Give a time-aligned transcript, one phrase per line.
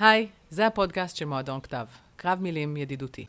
[0.00, 1.84] היי, זה הפודקאסט של מועדון כתב,
[2.16, 3.26] קרב מילים ידידותי.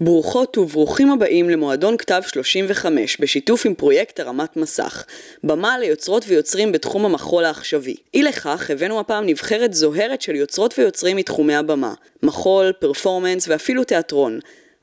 [0.00, 5.04] ברוכות וברוכים הבאים למועדון כתב 35, בשיתוף עם פרויקט הרמת מסך,
[5.44, 7.96] במה ליוצרות ויוצרים בתחום המחול העכשווי.
[8.14, 14.38] אי לכך הבאנו הפעם נבחרת זוהרת של יוצרות ויוצרים מתחומי הבמה, מחול, פרפורמנס ואפילו תיאטרון.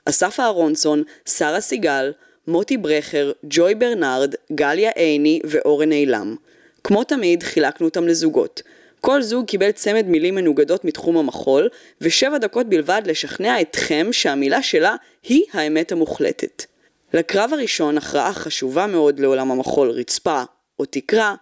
[0.05, 2.11] אסף אהרונסון, שרה סיגל,
[2.47, 6.35] מוטי ברכר, ג'וי ברנרד, גליה עיני ואורן אילם.
[6.83, 8.61] כמו תמיד, חילקנו אותם לזוגות.
[9.01, 11.69] כל זוג קיבל צמד מילים מנוגדות מתחום המחול,
[12.01, 16.65] ושבע דקות בלבד לשכנע אתכם שהמילה שלה היא האמת המוחלטת.
[17.13, 20.43] לקרב הראשון, הכרעה חשובה מאוד לעולם המחול, רצפה
[20.79, 21.35] או תקרה,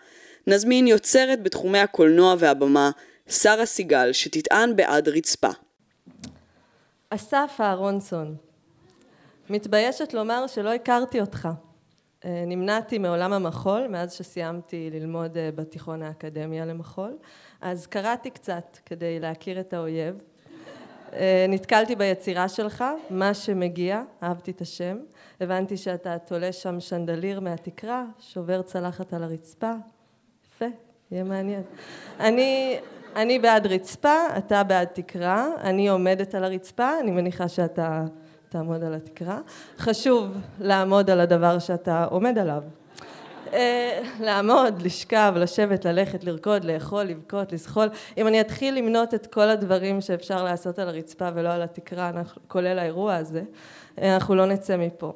[0.48, 2.92] נזמין יוצרת בתחומי הקולנוע והבמה,
[3.30, 5.50] שרה סיגל, שתטען בעד רצפה.
[7.10, 8.36] אסף אהרונסון,
[9.50, 11.48] מתביישת לומר שלא הכרתי אותך.
[12.26, 17.18] אה, נמנעתי מעולם המחול מאז שסיימתי ללמוד אה, בתיכון האקדמיה למחול,
[17.62, 20.16] אז קראתי קצת כדי להכיר את האויב.
[21.14, 24.98] אה, נתקלתי ביצירה שלך, מה שמגיע, אהבתי את השם.
[25.42, 29.72] הבנתי שאתה תולה שם שנדליר מהתקרה, שובר צלחת על הרצפה.
[30.48, 30.66] יפה,
[31.12, 31.62] יהיה מעניין.
[32.20, 32.80] אני,
[33.16, 38.06] אני בעד רצפה, אתה בעד תקרה, אני עומדת על הרצפה, אני מניחה שאתה
[38.50, 39.40] תעמוד על התקרה.
[39.78, 42.64] חשוב לעמוד על הדבר שאתה עומד עליו.
[43.54, 47.90] אה, לעמוד, לשכב, לשבת, ללכת, לרקוד, לאכול, לבכות, לזחול.
[48.18, 52.12] אם אני אתחיל למנות את כל הדברים שאפשר לעשות על הרצפה ולא על התקרה,
[52.48, 53.42] כולל האירוע הזה,
[54.02, 55.14] אה, אנחנו לא נצא מפה.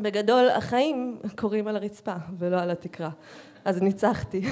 [0.00, 3.10] בגדול, החיים קורים על הרצפה ולא על התקרה.
[3.64, 4.42] אז ניצחתי.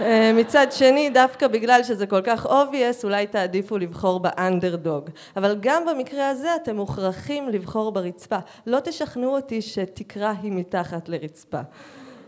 [0.00, 5.10] אה, מצד שני, דווקא בגלל שזה כל כך obvious, אולי תעדיפו לבחור באנדרדוג.
[5.36, 8.38] אבל גם במקרה הזה אתם מוכרחים לבחור ברצפה.
[8.66, 11.60] לא תשכנעו אותי שתקרה היא מתחת לרצפה.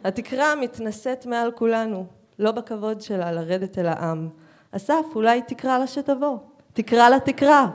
[0.04, 2.06] התקרה מתנשאת מעל כולנו,
[2.38, 4.28] לא בכבוד שלה לרדת אל העם.
[4.72, 6.38] אסף, אולי תקרא לה שתבוא.
[6.72, 7.66] תקרא לה תקרא.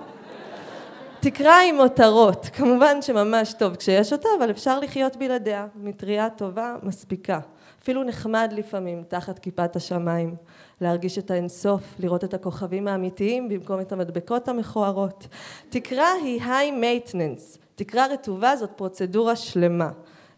[1.20, 2.46] תקרא עם מותרות.
[2.54, 5.68] כמובן שממש טוב כשיש אותה, אבל אפשר לחיות בלעדיה.
[5.76, 7.40] מטריה טובה מספיקה.
[7.82, 10.36] אפילו נחמד לפעמים תחת כיפת השמיים,
[10.82, 15.28] להרגיש את האינסוף, לראות את הכוכבים האמיתיים במקום את המדבקות המכוערות.
[15.70, 19.90] תקרה היא היי מייטננס, תקרה רטובה זאת פרוצדורה שלמה.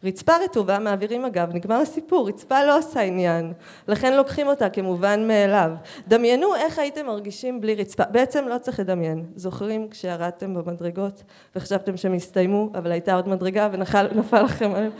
[0.04, 3.54] רצפה רטובה מעבירים אגב, נגמר הסיפור, רצפה לא עושה עניין,
[3.88, 5.72] לכן לוקחים אותה כמובן מאליו.
[6.08, 11.24] דמיינו איך הייתם מרגישים בלי רצפה, בעצם לא צריך לדמיין, זוכרים כשירדתם במדרגות
[11.56, 14.92] וחשבתם שהם הסתיימו, אבל הייתה עוד מדרגה ונפל לכם עליהם?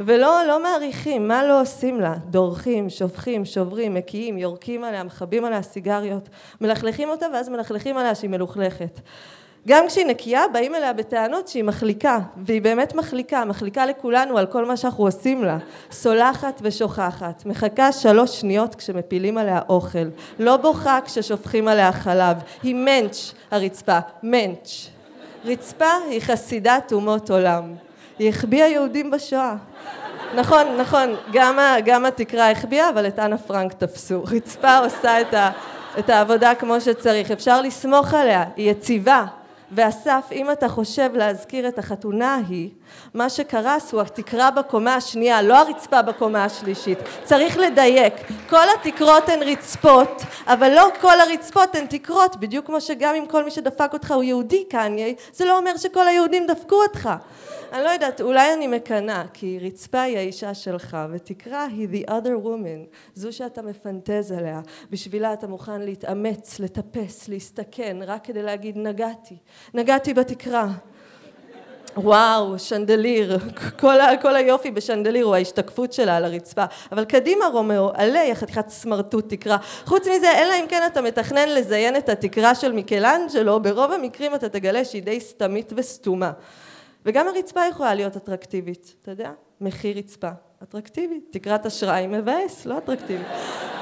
[0.00, 2.14] ולא לא מעריכים, מה לא עושים לה?
[2.30, 6.28] דורכים, שופכים, שוברים, מקיאים, יורקים עליה, מכבים עליה סיגריות,
[6.60, 9.00] מלכלכים אותה ואז מלכלכים עליה שהיא מלוכלכת.
[9.68, 14.64] גם כשהיא נקייה באים אליה בטענות שהיא מחליקה, והיא באמת מחליקה, מחליקה לכולנו על כל
[14.64, 15.58] מה שאנחנו עושים לה,
[15.90, 23.32] סולחת ושוכחת, מחכה שלוש שניות כשמפילים עליה אוכל, לא בוכה כששופכים עליה חלב, היא מענץ'
[23.50, 24.88] הרצפה, מענץ'.
[25.44, 27.74] רצפה היא חסידת אומות עולם,
[28.18, 29.54] היא החביאה יהודים בשואה.
[30.34, 34.22] נכון, נכון, גם, גם התקרה החביאה, אבל את אנה פרנק תפסו.
[34.24, 35.50] רצפה עושה את, ה,
[35.98, 39.24] את העבודה כמו שצריך, אפשר לסמוך עליה, היא יציבה.
[39.72, 42.68] ואסף, אם אתה חושב להזכיר את החתונה ההיא,
[43.14, 46.98] מה שקרס הוא התקרה בקומה השנייה, לא הרצפה בקומה השלישית.
[47.24, 48.14] צריך לדייק.
[48.48, 53.44] כל התקרות הן רצפות, אבל לא כל הרצפות הן תקרות, בדיוק כמו שגם אם כל
[53.44, 57.10] מי שדפק אותך הוא יהודי קניה, זה לא אומר שכל היהודים דפקו אותך.
[57.72, 62.44] אני לא יודעת, אולי אני מקנאה, כי רצפה היא האישה שלך, ותקרה היא the other
[62.44, 64.60] woman, זו שאתה מפנטז עליה,
[64.90, 69.36] בשבילה אתה מוכן להתאמץ, לטפס, להסתכן, רק כדי להגיד נגעתי,
[69.74, 70.66] נגעתי בתקרה.
[71.96, 73.38] וואו, שנדליר,
[73.80, 76.64] כל, ה, כל היופי בשנדליר הוא ההשתקפות שלה על הרצפה.
[76.92, 79.56] אבל קדימה רומאו, עלה, יא חתיכת סמרטוט תקרה.
[79.84, 84.48] חוץ מזה, אלא אם כן אתה מתכנן לזיין את התקרה של מיקלנג'לו, ברוב המקרים אתה
[84.48, 86.32] תגלה שהיא די סתמית וסתומה.
[87.06, 89.30] וגם הרצפה יכולה להיות אטרקטיבית, אתה יודע?
[89.60, 90.30] מחיר רצפה.
[90.62, 93.24] אטרקטיבית, תקרת אשראי מבאס, לא אטרקטיבי.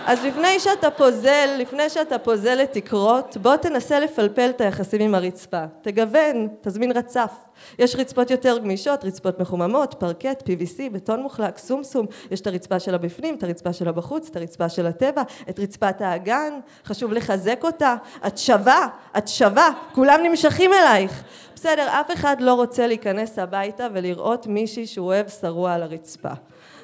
[0.07, 5.65] אז לפני שאתה פוזל, לפני שאתה פוזל לתקרות, בוא תנסה לפלפל את היחסים עם הרצפה.
[5.83, 7.33] תגוון, תזמין רצף.
[7.79, 12.99] יש רצפות יותר גמישות, רצפות מחוממות, פרקט, PVC, בטון מוחלק, סומסום, יש את הרצפה שלה
[12.99, 16.53] בפנים, את הרצפה שלה בחוץ, את הרצפה של הטבע, את רצפת האגן,
[16.85, 17.95] חשוב לחזק אותה,
[18.27, 18.89] את שווה,
[19.19, 21.23] את שווה, כולם נמשכים אלייך.
[21.59, 26.29] בסדר, אף אחד לא רוצה להיכנס הביתה ולראות מישהי שהוא אוהב שרוע על הרצפה.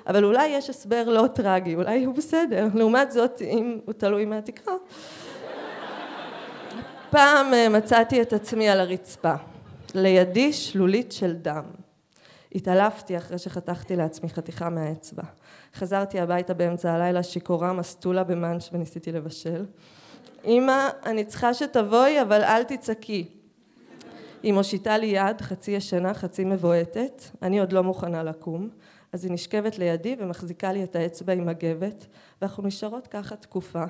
[0.07, 2.67] אבל אולי יש הסבר לא טרגי, אולי הוא בסדר.
[2.75, 4.75] לעומת זאת, אם הוא תלוי מהתקרה.
[7.11, 9.35] פעם אה, מצאתי את עצמי על הרצפה,
[9.95, 11.65] לידי שלולית של דם.
[12.55, 15.23] התעלפתי אחרי שחתכתי לעצמי חתיכה מהאצבע.
[15.75, 19.65] חזרתי הביתה באמצע הלילה שיכורה מסטולה במאנץ' וניסיתי לבשל.
[20.45, 23.44] אמא, אני צריכה שתבואי, אבל אל תצעקי.
[24.45, 28.69] היא מושיטה לי יד, חצי ישנה, חצי מבועטת, אני עוד לא מוכנה לקום,
[29.13, 32.07] אז היא נשכבת לידי ומחזיקה לי את האצבע עם מגבת,
[32.41, 33.85] ואנחנו נשארות ככה תקופה.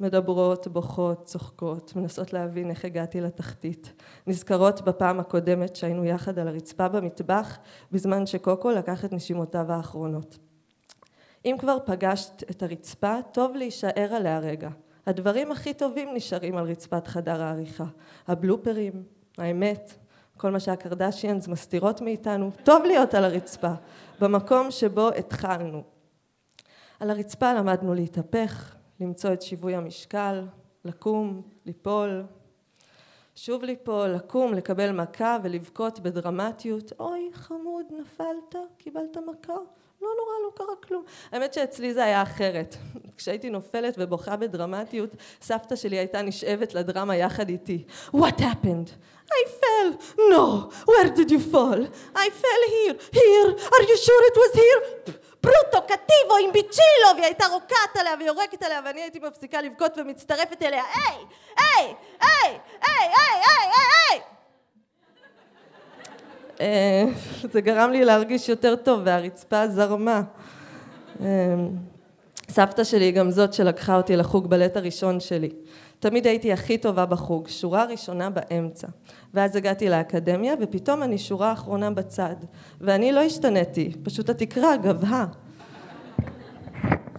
[0.00, 3.92] מדברות, בוכות, צוחקות, מנסות להבין איך הגעתי לתחתית.
[4.26, 7.58] נזכרות בפעם הקודמת שהיינו יחד על הרצפה במטבח,
[7.92, 10.38] בזמן שקוקו לקח את נשימותיו האחרונות.
[11.44, 14.70] אם כבר פגשת את הרצפה, טוב להישאר עליה רגע.
[15.06, 17.84] הדברים הכי טובים נשארים על רצפת חדר העריכה.
[18.28, 19.02] הבלופרים,
[19.38, 19.94] האמת,
[20.36, 23.72] כל מה שהקרדשיאנס מסתירות מאיתנו, טוב להיות על הרצפה,
[24.20, 25.82] במקום שבו התחלנו.
[27.00, 30.46] על הרצפה למדנו להתהפך, למצוא את שיווי המשקל,
[30.84, 32.24] לקום, ליפול,
[33.36, 39.56] שוב ליפול, לקום, לקבל מכה ולבכות בדרמטיות, אוי חמוד, נפלת, קיבלת מכה,
[40.04, 41.04] לא נורא, לא קרה כלום.
[41.32, 42.76] האמת שאצלי זה היה אחרת.
[43.16, 45.10] כשהייתי נופלת ובוכה בדרמטיות,
[45.42, 47.84] סבתא שלי הייתה נשאבת לדרמה יחד איתי.
[48.16, 48.90] What happened?
[49.30, 49.90] I fell.
[50.32, 50.70] No.
[50.90, 51.80] Where did you fall?
[52.24, 52.94] I fell here.
[53.20, 53.48] Here.
[53.74, 55.12] Are you sure it was here?
[55.44, 60.62] ברוטו, קטיבו, עם ביצ'ילו, והיא הייתה רוקעת עליה ויורקת עליה, ואני הייתי מפסיקה לבכות ומצטרפת
[60.62, 61.18] אליה, היי,
[61.56, 63.70] היי, היי, היי, היי, היי,
[64.10, 64.20] היי!
[66.60, 67.04] אה,
[67.52, 70.22] זה גרם לי להרגיש יותר טוב, והרצפה זרמה.
[71.20, 71.26] אה,
[72.50, 75.50] סבתא שלי היא גם זאת שלקחה אותי לחוג בלט הראשון שלי.
[75.98, 78.88] תמיד הייתי הכי טובה בחוג, שורה ראשונה באמצע.
[79.34, 82.36] ואז הגעתי לאקדמיה, ופתאום אני שורה אחרונה בצד.
[82.80, 85.26] ואני לא השתניתי, פשוט התקרה גבהה.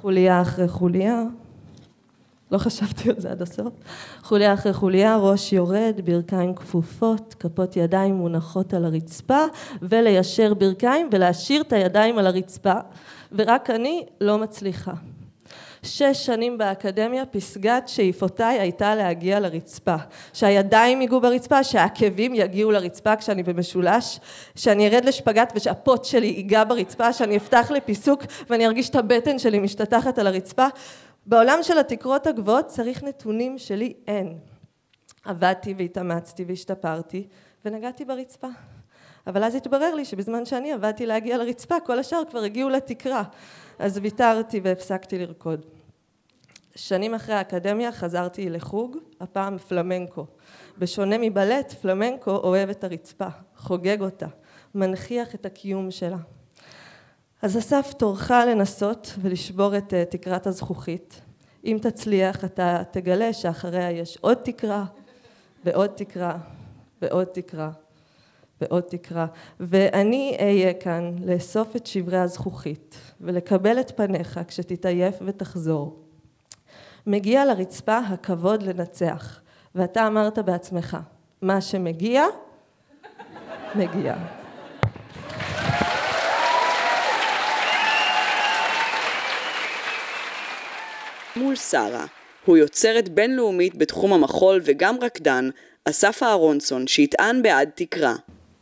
[0.02, 1.22] חוליה אחרי חוליה,
[2.52, 3.74] לא חשבתי על זה עד הסוף.
[4.22, 9.44] חוליה אחרי חוליה, ראש יורד, ברכיים כפופות, כפות ידיים מונחות על הרצפה,
[9.82, 12.74] וליישר ברכיים ולהשאיר את הידיים על הרצפה,
[13.32, 14.94] ורק אני לא מצליחה.
[15.86, 19.96] שש שנים באקדמיה, פסגת שאיפותיי הייתה להגיע לרצפה.
[20.34, 24.20] שהידיים ייגעו ברצפה, שהעקבים יגיעו לרצפה כשאני במשולש,
[24.56, 29.60] שאני ארד לשפגט ושהפוט שלי ייגע ברצפה, שאני אפתח לפיסוק ואני ארגיש את הבטן שלי
[29.60, 30.68] משתטחת על הרצפה.
[31.26, 34.38] בעולם של התקרות הגבוהות צריך נתונים שלי אין.
[35.26, 37.28] עבדתי והתאמצתי והשתפרתי
[37.66, 38.48] ונגעתי ברצפה.
[39.28, 43.24] אבל אז התברר לי שבזמן שאני עבדתי להגיע לרצפה, כל השאר כבר הגיעו לתקרה.
[43.80, 45.66] אז ויתרתי והפסקתי לרקוד.
[46.76, 50.26] שנים אחרי האקדמיה חזרתי לחוג, הפעם פלמנקו.
[50.78, 53.28] בשונה מבלט, פלמנקו אוהב את הרצפה,
[53.58, 54.28] חוגג אותה,
[54.76, 56.18] מנכיח את הקיום שלה.
[57.42, 61.22] אז אסף תורך לנסות ולשבור את אה, תקרת הזכוכית.
[61.66, 64.86] אם תצליח אתה תגלה שאחריה יש עוד תקרה
[65.66, 66.38] ועוד תקרה
[67.02, 67.70] ועוד תקרה
[68.62, 69.26] ועוד תקרה
[69.60, 76.00] ואני אהיה כאן לאסוף את שברי הזכוכית ולקבל את פניך כשתתעייף ותחזור.
[77.08, 79.42] מגיע לרצפה הכבוד לנצח
[79.76, 80.98] ואתה אמרת בעצמך
[81.42, 82.26] מה שמגיע
[83.76, 84.16] מגיע
[91.56, 92.06] מול שרה.
[92.46, 95.50] הוא יוצרת בינלאומית בתחום המחול וגם רקדן,
[95.86, 98.16] אסף אהרונסון, שיטען בעד תקרה.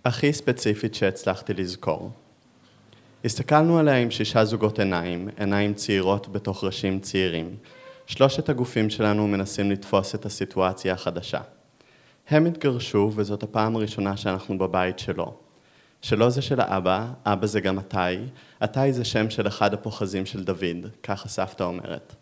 [0.06, 2.12] הכי ספציפית שהצלחתי לזכור.
[3.26, 7.56] הסתכלנו עליה עם שישה זוגות עיניים, עיניים צעירות בתוך ראשים צעירים.
[8.06, 11.42] שלושת הגופים שלנו מנסים לתפוס את הסיטואציה החדשה.
[12.30, 15.34] הם התגרשו וזאת הפעם הראשונה שאנחנו בבית שלו.
[16.02, 18.18] שלו זה של האבא, אבא זה גם עתאי,
[18.60, 22.16] עתאי זה שם של אחד הפוחזים של דוד, ככה סבתא אומרת.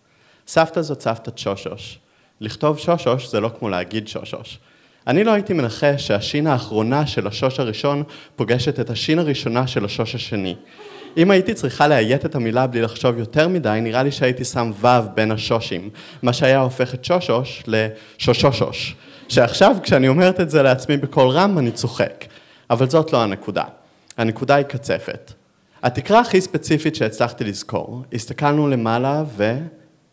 [0.52, 2.00] סבתא זאת סבתא שושוש.
[2.42, 4.60] לכתוב שושוש זה לא כמו להגיד שושוש.
[5.08, 8.04] אני לא הייתי מנחש שהשין האחרונה של השוש הראשון
[8.36, 10.56] פוגשת את השין הראשונה של השוש השני.
[11.18, 14.88] אם הייתי צריכה לאיית את המילה בלי לחשוב יותר מדי, נראה לי שהייתי שם ו'
[15.16, 15.90] בין השושים,
[16.22, 18.96] מה שהיה הופך את שושוש לשושושוש.
[19.30, 22.26] שעכשיו כשאני אומרת את זה לעצמי בקול רם אני צוחק.
[22.70, 23.64] אבל זאת לא הנקודה.
[24.18, 25.34] הנקודה היא קצפת.
[25.84, 29.58] התקרה הכי ספציפית שהצלחתי לזכור, הסתכלנו למעלה ו...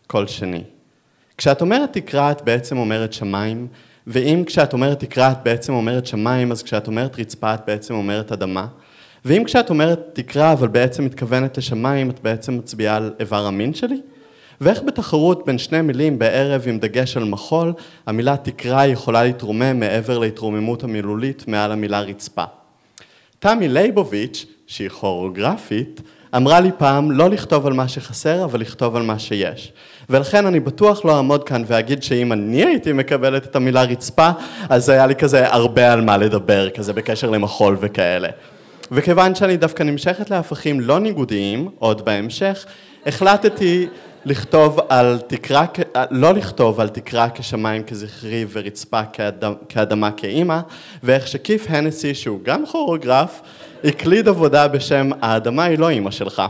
[0.08, 0.62] קול שני.
[1.36, 3.66] כשאת אומרת תקרה את בעצם אומרת שמיים,
[4.06, 8.32] ואם כשאת אומרת תקרה את בעצם אומרת שמיים, אז כשאת אומרת רצפה את בעצם אומרת
[8.32, 8.66] אדמה.
[9.24, 14.00] ואם כשאת אומרת תקרה אבל בעצם מתכוונת לשמיים, את בעצם מצביעה על איבר המין שלי?
[14.60, 17.72] ואיך בתחרות בין שני מילים בערב עם דגש על מחול,
[18.06, 22.44] המילה תקרה יכולה להתרומם מעבר להתרוממות המילולית מעל המילה רצפה.
[23.38, 26.00] תמי ליבוביץ', שהיא כוריאוגרפית,
[26.36, 29.72] אמרה לי פעם לא לכתוב על מה שחסר, אבל לכתוב על מה שיש.
[30.10, 34.30] ולכן אני בטוח לא אעמוד כאן ואגיד שאם אני הייתי מקבלת את המילה רצפה,
[34.68, 38.28] אז היה לי כזה הרבה על מה לדבר, כזה בקשר למחול וכאלה.
[38.92, 42.66] וכיוון שאני דווקא נמשכת להפכים לא ניגודיים, עוד בהמשך,
[43.08, 43.86] החלטתי
[44.24, 45.66] לכתוב על תקרה,
[46.10, 50.60] לא לכתוב על תקרה כשמיים כזכרי ורצפה כאדמה, כאדמה כאימא,
[51.02, 53.40] ואיך שקיף הנסי, שהוא גם כוריאוגרף,
[53.84, 56.42] הקליד עבודה בשם האדמה היא לא אימא שלך.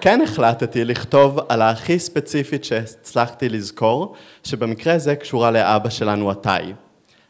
[0.00, 4.14] כן החלטתי לכתוב על הכי ספציפית שהצלחתי לזכור,
[4.44, 6.72] שבמקרה זה קשורה לאבא שלנו עתאי.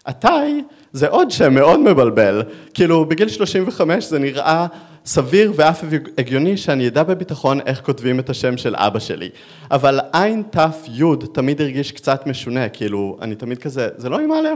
[0.04, 0.62] עתאי
[0.92, 2.42] זה עוד שם מאוד מבלבל,
[2.74, 4.66] כאילו בגיל 35 זה נראה
[5.06, 5.85] סביר ואף
[6.18, 9.28] הגיוני שאני אדע בביטחון איך כותבים את השם של אבא שלי.
[9.71, 14.32] אבל עין ת' י' תמיד הרגיש קצת משונה, כאילו, אני תמיד כזה, זה לא עם
[14.32, 14.49] א'?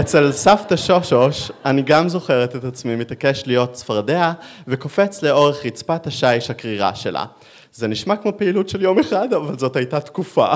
[0.00, 4.32] אצל סבתא שושוש, אני גם זוכרת את עצמי מתעקש להיות צפרדע
[4.68, 7.24] וקופץ לאורך רצפת השיש הקרירה שלה.
[7.72, 10.52] זה נשמע כמו פעילות של יום אחד, אבל זאת הייתה תקופה.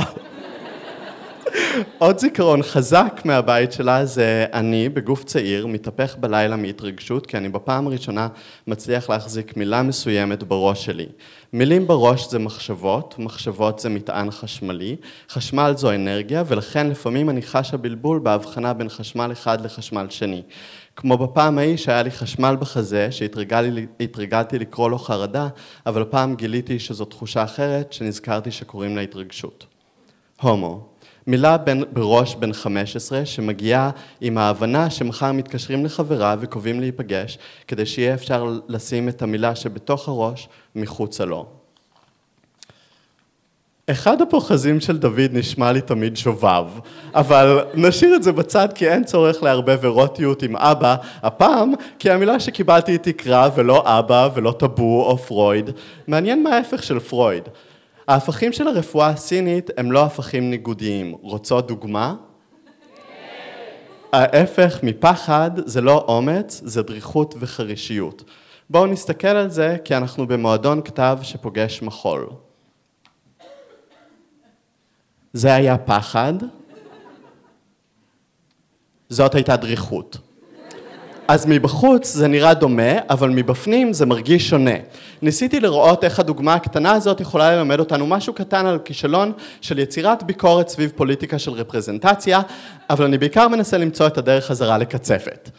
[1.99, 7.87] עוד זיכרון חזק מהבית שלה זה אני בגוף צעיר מתהפך בלילה מהתרגשות כי אני בפעם
[7.87, 8.28] הראשונה
[8.66, 11.06] מצליח להחזיק מילה מסוימת בראש שלי.
[11.52, 14.96] מילים בראש זה מחשבות, מחשבות זה מטען חשמלי,
[15.30, 20.42] חשמל זו אנרגיה ולכן לפעמים אני חשה בלבול בהבחנה בין חשמל אחד לחשמל שני.
[20.96, 25.49] כמו בפעם ההיא שהיה לי חשמל בחזה שהתרגלתי לקרוא לו חרדה
[25.87, 29.66] אבל הפעם גיליתי שזו תחושה אחרת שנזכרתי שקוראים לה התרגשות.
[30.40, 30.91] הומו
[31.26, 37.38] מילה בין, בראש בן 15 שמגיעה עם ההבנה שמחר מתקשרים לחברה וקובעים להיפגש
[37.69, 41.47] כדי שיהיה אפשר לשים את המילה שבתוך הראש מחוצה לו.
[43.87, 46.64] אחד הפוחזים של דוד נשמע לי תמיד שובב,
[47.14, 52.41] אבל נשאיר את זה בצד כי אין צורך לערבב אירוטיות עם אבא, הפעם כי המילה
[52.41, 55.71] שקיבלתי היא תקרה ולא אבא ולא טאבו או פרויד.
[56.07, 57.49] מעניין מה ההפך של פרויד.
[58.09, 61.12] ההפכים של הרפואה הסינית הם לא הפכים ניגודיים.
[61.21, 62.14] רוצות דוגמה?
[64.12, 68.25] ההפך מפחד זה לא אומץ, זה דריכות וחרישיות.
[68.71, 72.28] בואו נסתכל על זה כי אנחנו במועדון כתב שפוגש מחול.
[75.32, 76.35] זה היה פחד,
[79.09, 80.18] זאת הייתה דריכות.
[81.33, 84.75] אז מבחוץ זה נראה דומה, אבל מבפנים זה מרגיש שונה.
[85.23, 90.23] ניסיתי לראות איך הדוגמה הקטנה הזאת יכולה ללמד אותנו משהו קטן על כישלון של יצירת
[90.23, 92.41] ביקורת סביב פוליטיקה של רפרזנטציה,
[92.91, 95.51] אבל אני בעיקר מנסה למצוא את הדרך חזרה לקצפת.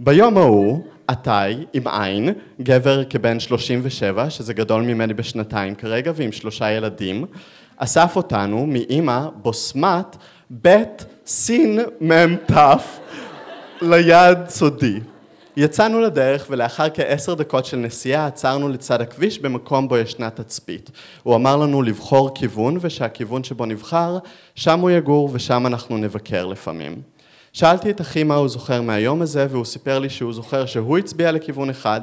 [0.00, 2.28] ביום ההוא, עתאי, עם עין,
[2.62, 7.24] גבר כבן 37, שזה גדול ממני בשנתיים כרגע, ועם שלושה ילדים,
[7.76, 10.16] אסף אותנו מאימא בוסמת
[10.50, 12.56] בית סין מ"ם ת'
[13.82, 15.00] ליעד סודי.
[15.56, 20.90] יצאנו לדרך ולאחר כעשר דקות של נסיעה עצרנו לצד הכביש במקום בו ישנה תצפית.
[21.22, 24.18] הוא אמר לנו לבחור כיוון ושהכיוון שבו נבחר,
[24.54, 27.02] שם הוא יגור ושם אנחנו נבקר לפעמים.
[27.52, 31.32] שאלתי את אחי מה הוא זוכר מהיום הזה והוא סיפר לי שהוא זוכר שהוא הצביע
[31.32, 32.00] לכיוון אחד,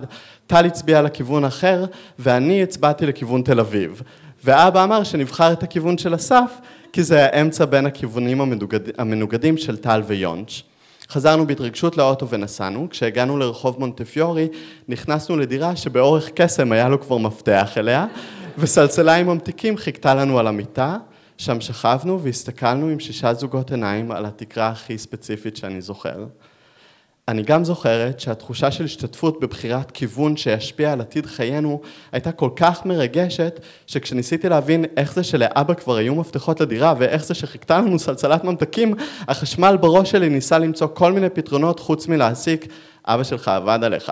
[0.48, 1.86] טל הצביע לכיוון אחר
[2.20, 4.02] ואני הצבעתי לכיוון תל אביב.
[4.44, 6.52] ואבא אמר שנבחר את הכיוון של אסף
[6.94, 9.00] כי זה האמצע בין הכיוונים המנוגד...
[9.00, 10.71] המנוגדים של טל ויונץ'.
[11.12, 14.48] חזרנו בהתרגשות לאוטו ונסענו, כשהגענו לרחוב מונטפיורי
[14.88, 18.06] נכנסנו לדירה שבאורך קסם היה לו כבר מפתח אליה
[18.58, 20.98] וסלסלה ממתיקים חיכתה לנו על המיטה,
[21.38, 26.26] שם שכבנו והסתכלנו עם שישה זוגות עיניים על התקרה הכי ספציפית שאני זוכר.
[27.28, 32.86] אני גם זוכרת שהתחושה של השתתפות בבחירת כיוון שישפיע על עתיד חיינו הייתה כל כך
[32.86, 38.44] מרגשת, שכשניסיתי להבין איך זה שלאבא כבר היו מפתחות לדירה ואיך זה שחיכתה לנו סלסלת
[38.44, 38.94] ממתקים,
[39.28, 42.68] החשמל בראש שלי ניסה למצוא כל מיני פתרונות חוץ מלהסיק,
[43.06, 44.12] אבא שלך עבד עליך.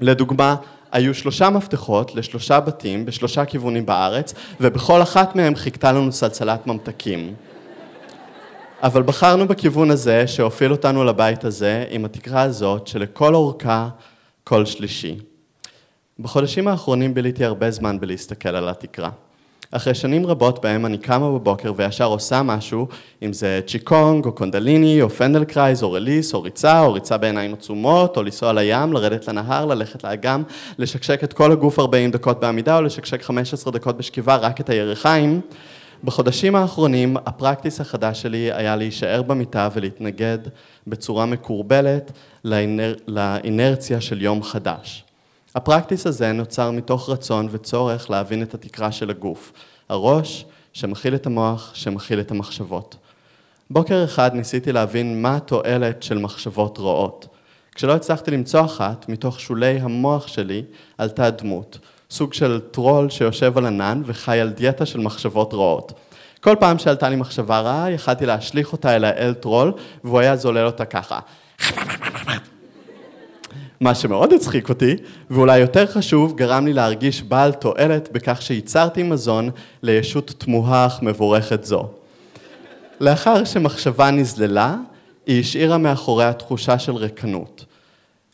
[0.00, 0.56] לדוגמה,
[0.92, 7.34] היו שלושה מפתחות לשלושה בתים בשלושה כיוונים בארץ, ובכל אחת מהם חיכתה לנו סלסלת ממתקים.
[8.84, 13.88] אבל בחרנו בכיוון הזה שהוביל אותנו לבית הזה עם התקרה הזאת שלכל אורכה
[14.44, 15.18] קול שלישי.
[16.18, 19.10] בחודשים האחרונים ביליתי הרבה זמן בלהסתכל על התקרה.
[19.70, 22.88] אחרי שנים רבות בהם אני קמה בבוקר וישר עושה משהו,
[23.22, 27.54] אם זה צ'י קונג או קונדליני או פלדנקרייז או release או ריצה או ריצה בעיניים
[27.54, 30.42] עצומות או לנסוע לים, לרדת לנהר, ללכת לאגם,
[30.78, 35.40] לשקשק את כל הגוף 40 דקות בעמידה או לשקשק 15 דקות בשכיבה רק את הירכיים.
[36.04, 40.38] בחודשים האחרונים ה practice החדש שלי היה להישאר במיטה ולהתנגד
[40.86, 42.12] בצורה מסורבלת
[42.44, 42.94] לאינר...
[43.06, 45.04] לאינרציה של יום חדש.
[45.54, 49.52] ה practice הזה נוצר מתוך רצון וצורך להבין את התקרה של הגוף,
[49.88, 52.96] הראש שמכיל את המוח, שמכיל את המחשבות.
[53.70, 57.26] בוקר אחד ניסיתי להבין מה התועלת של מחשבות רעות.
[57.74, 60.62] כשלא הצלחתי למצוא אחת, מתוך שולי המוח שלי
[60.98, 61.78] עלתה דמות,
[62.14, 65.92] סוג של טרול שיושב על ענן וחי על דיאטה של מחשבות רעות.
[66.40, 69.72] כל פעם שעלתה לי מחשבה רעה, יכלתי להשליך אותה אל האל טרול,
[70.04, 71.18] והוא היה זולל אותה ככה.
[73.80, 74.96] מה שמאוד הצחיק אותי,
[75.30, 79.50] ואולי יותר חשוב, גרם לי להרגיש בעל תועלת בכך שייצרתי מזון
[79.82, 81.88] לישות תמוהה אך מבורכת זו.
[83.00, 84.76] לאחר שמחשבה נזללה,
[85.26, 87.64] היא השאירה מאחוריה תחושה של ריקנות.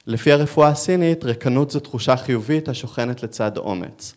[0.07, 4.15] לפי הרפואה הסינית, ריקנות זו תחושה חיובית השוכנת לצד אומץ.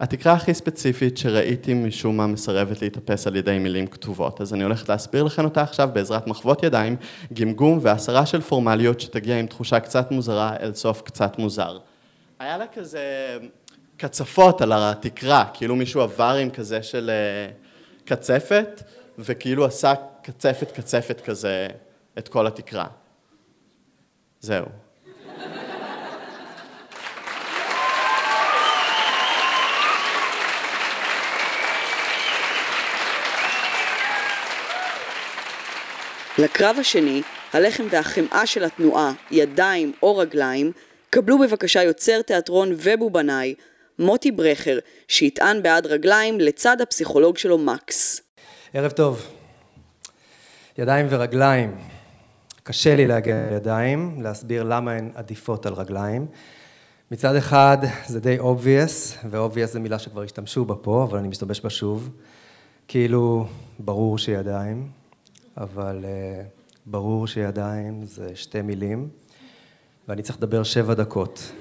[0.00, 4.88] התקרה הכי ספציפית שראיתי משום מה מסרבת להתאפס על ידי מילים כתובות, אז אני הולכת
[4.88, 6.96] להסביר לכם אותה עכשיו בעזרת מחוות ידיים,
[7.32, 11.78] גמגום והסרה של פורמליות שתגיע עם תחושה קצת מוזרה אל סוף קצת מוזר.
[12.38, 13.36] היה לה כזה
[13.96, 17.50] קצפות על התקרה, כאילו מישהו עבר עם כזה של אה,
[18.04, 18.82] קצפת,
[19.18, 21.66] וכאילו עשה קצפת קצפת כזה
[22.18, 22.86] את כל התקרה.
[24.40, 24.66] זהו.
[36.38, 40.72] לקרב השני, הלחם והחמאה של התנועה, ידיים או רגליים,
[41.10, 43.54] קבלו בבקשה יוצר תיאטרון ובובנאי,
[43.98, 44.78] מוטי ברכר,
[45.08, 48.20] שיטען בעד רגליים לצד הפסיכולוג שלו מקס.
[48.74, 49.26] ערב טוב.
[50.78, 51.97] ידיים ורגליים.
[52.68, 56.26] קשה לי להגיע לידיים, להסביר למה הן עדיפות על רגליים.
[57.10, 61.60] מצד אחד זה די obvious, ו-obvious זה מילה שכבר השתמשו בה פה, אבל אני משתמש
[61.60, 62.10] בה שוב.
[62.88, 63.46] כאילו,
[63.78, 64.88] ברור שידיים,
[65.56, 66.46] אבל uh,
[66.86, 69.08] ברור שידיים זה שתי מילים,
[70.08, 71.52] ואני צריך לדבר שבע דקות.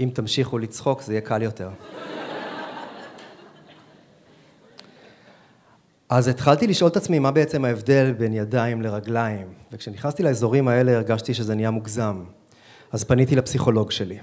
[0.00, 1.68] אם תמשיכו לצחוק זה יהיה קל יותר.
[6.08, 11.34] אז התחלתי לשאול את עצמי מה בעצם ההבדל בין ידיים לרגליים, וכשנכנסתי לאזורים האלה הרגשתי
[11.34, 12.24] שזה נהיה מוגזם.
[12.92, 14.18] אז פניתי לפסיכולוג שלי.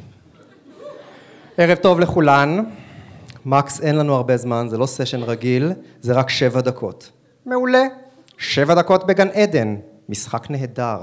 [1.57, 2.63] ערב טוב לכולן.
[3.45, 5.71] מקס, אין לנו הרבה זמן, זה לא סשן רגיל,
[6.01, 7.11] זה רק שבע דקות.
[7.45, 7.83] מעולה.
[8.37, 9.75] שבע דקות בגן עדן.
[10.09, 10.99] משחק נהדר.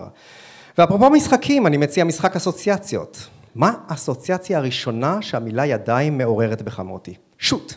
[0.78, 3.26] ואפרופו משחקים, אני מציע משחק אסוציאציות.
[3.54, 7.14] מה האסוציאציה הראשונה שהמילה ידיים מעוררת בך מוטי?
[7.38, 7.74] שוט.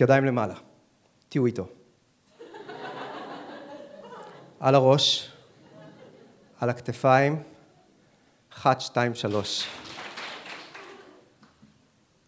[0.00, 0.54] ידיים למעלה.
[1.28, 1.66] תהיו איתו.
[4.60, 5.32] על הראש,
[6.60, 7.42] על הכתפיים,
[8.52, 9.68] אחת, שתיים, שלוש.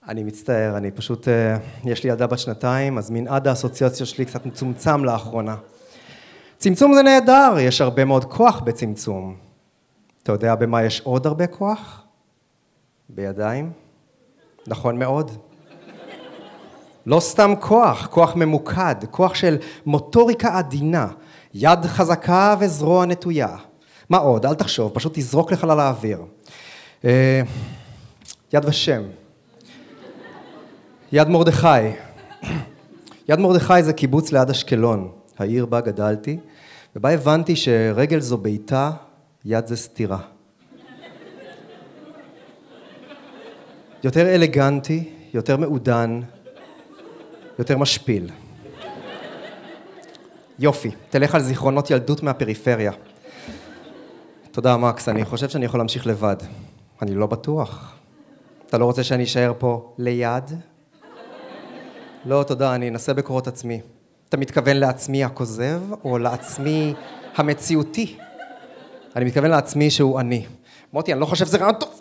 [0.08, 4.46] אני מצטער, אני פשוט, אה, יש לי ילדה בת שנתיים, אז מנעד האסוציאציה שלי קצת
[4.46, 5.56] מצומצם לאחרונה.
[6.58, 9.36] צמצום זה נהדר, יש הרבה מאוד כוח בצמצום.
[10.22, 12.02] אתה יודע במה יש עוד הרבה כוח?
[13.08, 13.72] בידיים.
[14.66, 15.45] נכון מאוד.
[17.06, 21.06] לא סתם כוח, כוח ממוקד, כוח של מוטוריקה עדינה,
[21.54, 23.56] יד חזקה וזרוע נטויה.
[24.10, 24.46] מה עוד?
[24.46, 26.22] אל תחשוב, פשוט תזרוק לחלל האוויר.
[27.04, 27.40] אה,
[28.52, 29.02] יד ושם.
[31.12, 31.68] יד מרדכי.
[33.28, 36.38] יד מרדכי זה קיבוץ ליד אשקלון, העיר בה גדלתי,
[36.96, 38.90] ובה הבנתי שרגל זו בעיטה,
[39.44, 40.18] יד זה סתירה.
[44.04, 46.20] יותר אלגנטי, יותר מעודן,
[47.58, 48.30] יותר משפיל.
[50.58, 52.92] יופי, תלך על זיכרונות ילדות מהפריפריה.
[54.50, 56.36] תודה, מקס, אני חושב שאני יכול להמשיך לבד.
[57.02, 57.94] אני לא בטוח.
[58.68, 60.50] אתה לא רוצה שאני אשאר פה ליד?
[62.24, 63.80] לא, תודה, אני אנסה בקורות עצמי.
[64.28, 66.94] אתה מתכוון לעצמי הכוזב, או לעצמי
[67.36, 68.16] המציאותי?
[69.16, 70.46] אני מתכוון לעצמי שהוא אני.
[70.92, 71.95] מוטי, אני לא חושב שזה רעיון טוב.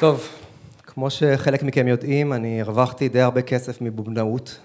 [0.00, 0.28] טוב,
[0.86, 4.58] כמו שחלק מכם יודעים, אני הרווחתי די הרבה כסף מבובנאות.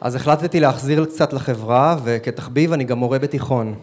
[0.00, 3.74] אז החלטתי להחזיר קצת לחברה, וכתחביב אני גם מורה בתיכון.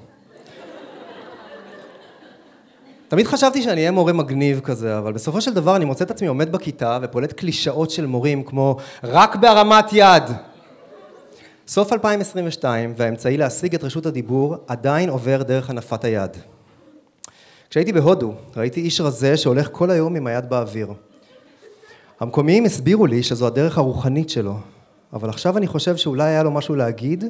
[3.07, 6.27] תמיד חשבתי שאני אהיה מורה מגניב כזה, אבל בסופו של דבר אני מוצא את עצמי
[6.27, 10.23] עומד בכיתה ופולט קלישאות של מורים כמו רק בהרמת יד.
[11.67, 16.37] סוף 2022 והאמצעי להשיג את רשות הדיבור עדיין עובר דרך הנפת היד.
[17.73, 20.93] כשהייתי בהודו ראיתי איש רזה שהולך כל היום עם היד באוויר.
[22.19, 24.57] המקומיים הסבירו לי שזו הדרך הרוחנית שלו,
[25.13, 27.23] אבל עכשיו אני חושב שאולי היה לו משהו להגיד,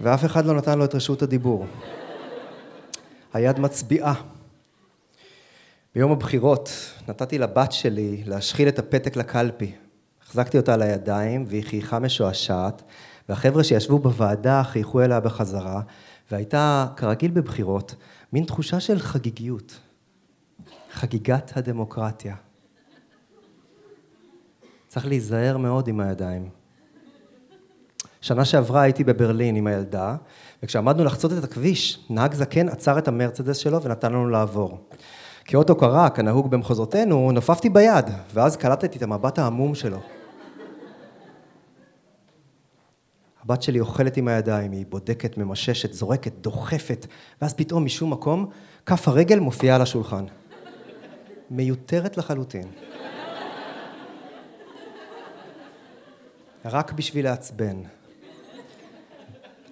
[0.00, 1.66] ואף אחד לא נתן לו את רשות הדיבור.
[3.32, 4.14] היד מצביעה.
[5.94, 6.70] ביום הבחירות
[7.08, 9.72] נתתי לבת שלי להשחיל את הפתק לקלפי.
[10.22, 12.82] החזקתי אותה על הידיים והיא חייכה משועשעת,
[13.28, 15.80] והחבר'ה שישבו בוועדה חייכו אליה בחזרה,
[16.30, 17.94] והייתה, כרגיל בבחירות,
[18.32, 19.80] מין תחושה של חגיגיות.
[20.92, 22.34] חגיגת הדמוקרטיה.
[24.88, 26.48] צריך להיזהר מאוד עם הידיים.
[28.20, 30.16] שנה שעברה הייתי בברלין עם הילדה,
[30.62, 34.78] וכשעמדנו לחצות את הכביש, נהג זקן עצר את המרצדס שלו ונתן לנו לעבור.
[35.44, 39.98] כאות הוקרה, כנהוג במחוזותינו, נופפתי ביד, ואז קלטתי את המבט העמום שלו.
[43.44, 47.06] הבת שלי אוכלת עם הידיים, היא בודקת, ממששת, זורקת, דוחפת,
[47.42, 48.46] ואז פתאום משום מקום,
[48.86, 50.24] כף הרגל מופיעה על השולחן.
[51.50, 52.68] מיותרת לחלוטין.
[56.64, 57.76] רק בשביל לעצבן.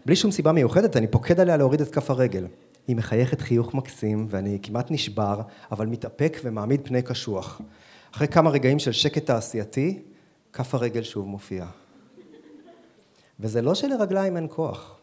[0.07, 2.47] בלי שום סיבה מיוחדת, אני פוקד עליה להוריד את כף הרגל.
[2.89, 7.61] היא מחייכת חיוך מקסים, ואני כמעט נשבר, אבל מתאפק ומעמיד פני קשוח.
[8.15, 10.03] אחרי כמה רגעים של שקט תעשייתי,
[10.53, 11.82] כף הרגל שוב מופיעה.
[13.43, 14.99] וזה לא שלרגליים אין כוח.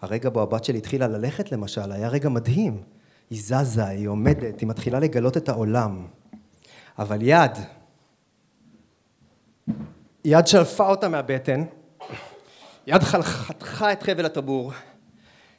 [0.00, 2.82] הרגע בו הבת שלי התחילה ללכת למשל, היה רגע מדהים.
[3.30, 6.06] היא זזה, היא עומדת, היא מתחילה לגלות את העולם.
[6.98, 7.50] אבל יד,
[10.24, 11.64] יד שלפה אותה מהבטן,
[12.86, 14.72] יד חתכה את חבל הטבור,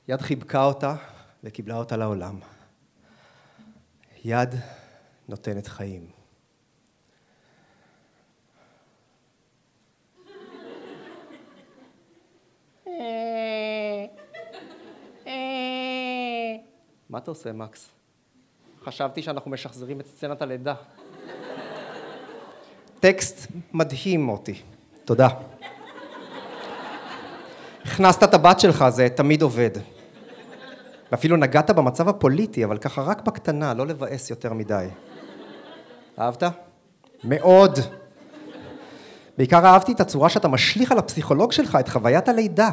[0.07, 0.95] יד חיבקה אותה
[1.43, 2.39] וקיבלה אותה לעולם.
[4.25, 4.55] יד
[5.29, 6.14] נותנת חיים.
[17.09, 17.89] מה אתה עושה, מקס?
[18.83, 20.73] חשבתי שאנחנו משחזרים את סצנת הלידה.
[22.99, 24.61] טקסט מדהים, מוטי.
[25.05, 25.27] תודה.
[27.85, 29.69] הכנסת את הבת שלך, זה תמיד עובד.
[31.11, 34.87] ואפילו נגעת במצב הפוליטי, אבל ככה רק בקטנה, לא לבאס יותר מדי.
[36.19, 36.43] אהבת?
[37.23, 37.79] מאוד.
[39.37, 42.69] בעיקר אהבתי את הצורה שאתה משליך על הפסיכולוג שלך את חוויית הלידה.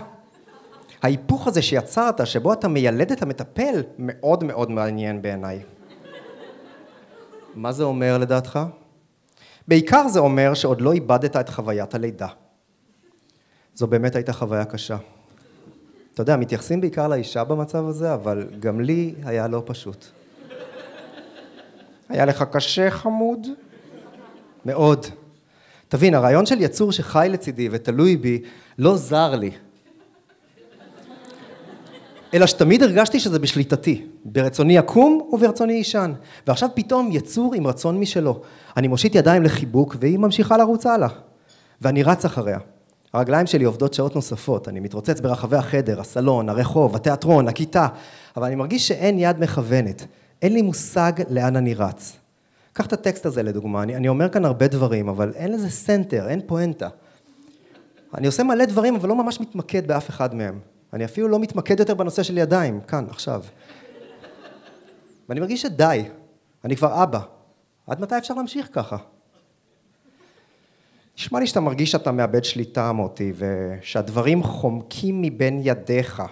[1.02, 5.62] ההיפוך הזה שיצרת, שבו אתה מיילד את המטפל, מאוד מאוד מעניין בעיניי.
[7.54, 8.58] מה זה אומר לדעתך?
[9.68, 12.28] בעיקר זה אומר שעוד לא איבדת את חוויית הלידה.
[13.74, 14.96] זו באמת הייתה חוויה קשה.
[16.14, 20.06] אתה יודע, מתייחסים בעיקר לאישה במצב הזה, אבל גם לי היה לא פשוט.
[22.08, 23.46] היה לך קשה, חמוד?
[24.64, 25.06] מאוד.
[25.92, 28.42] תבין, הרעיון של יצור שחי לצידי ותלוי בי
[28.78, 29.50] לא זר לי.
[32.34, 36.12] אלא שתמיד הרגשתי שזה בשליטתי, ברצוני יקום וברצוני יישן.
[36.46, 38.40] ועכשיו פתאום יצור עם רצון משלו.
[38.76, 41.08] אני מושיט ידיים לחיבוק והיא ממשיכה לרוץ הלאה.
[41.80, 42.58] ואני רץ אחריה.
[43.12, 47.86] הרגליים שלי עובדות שעות נוספות, אני מתרוצץ ברחבי החדר, הסלון, הרחוב, התיאטרון, הכיתה,
[48.36, 50.06] אבל אני מרגיש שאין יד מכוונת.
[50.42, 52.21] אין לי מושג לאן אני רץ.
[52.72, 56.28] קח את הטקסט הזה לדוגמה, אני, אני אומר כאן הרבה דברים, אבל אין לזה center,
[56.28, 56.88] אין פואנטה.
[58.14, 60.58] אני עושה מלא דברים, אבל לא ממש מתמקד באף אחד מהם.
[60.92, 63.42] אני אפילו לא מתמקד יותר בנושא של ידיים, כאן, עכשיו.
[65.28, 66.04] ואני מרגיש שדי,
[66.64, 67.20] אני כבר אבא.
[67.86, 68.96] עד מתי אפשר להמשיך ככה?
[71.18, 76.22] נשמע לי שאתה מרגיש שאתה מאבד שליטה, מוטי, ושהדברים חומקים מבין ידיך.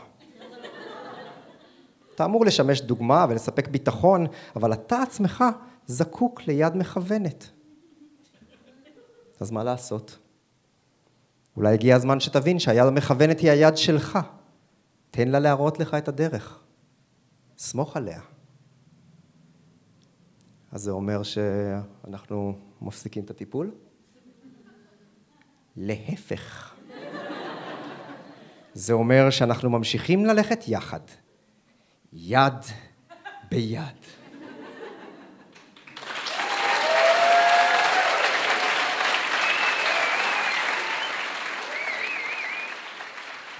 [2.14, 4.26] אתה אמור לשמש דוגמה ולספק ביטחון,
[4.57, 5.44] אבל אתה עצמך
[5.90, 7.50] זקוק ליד מכוונת.
[9.40, 10.18] אז מה לעשות?
[11.57, 14.18] אולי הגיע הזמן שתבין שהיד המכוונת היא היד שלך.
[15.11, 16.61] תן לה להראות לך את הדרך.
[17.59, 18.20] סמוך עליה.
[20.72, 23.74] אז זה אומר שאנחנו מפסיקים את הטיפול?
[25.76, 26.74] להפך.
[28.74, 31.00] זה אומר שאנחנו ממשיכים ללכת יחד,
[32.12, 32.55] יד
[33.50, 34.19] ביד.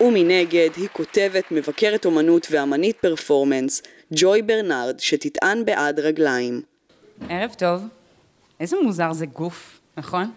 [0.00, 3.82] ומנגד היא כותבת, מבקרת אומנות ואמנית פרפורמנס,
[4.14, 6.62] ג'וי ברנרד, שתטען בעד רגליים.
[7.28, 7.82] ערב טוב.
[8.60, 10.30] איזה מוזר זה גוף, נכון?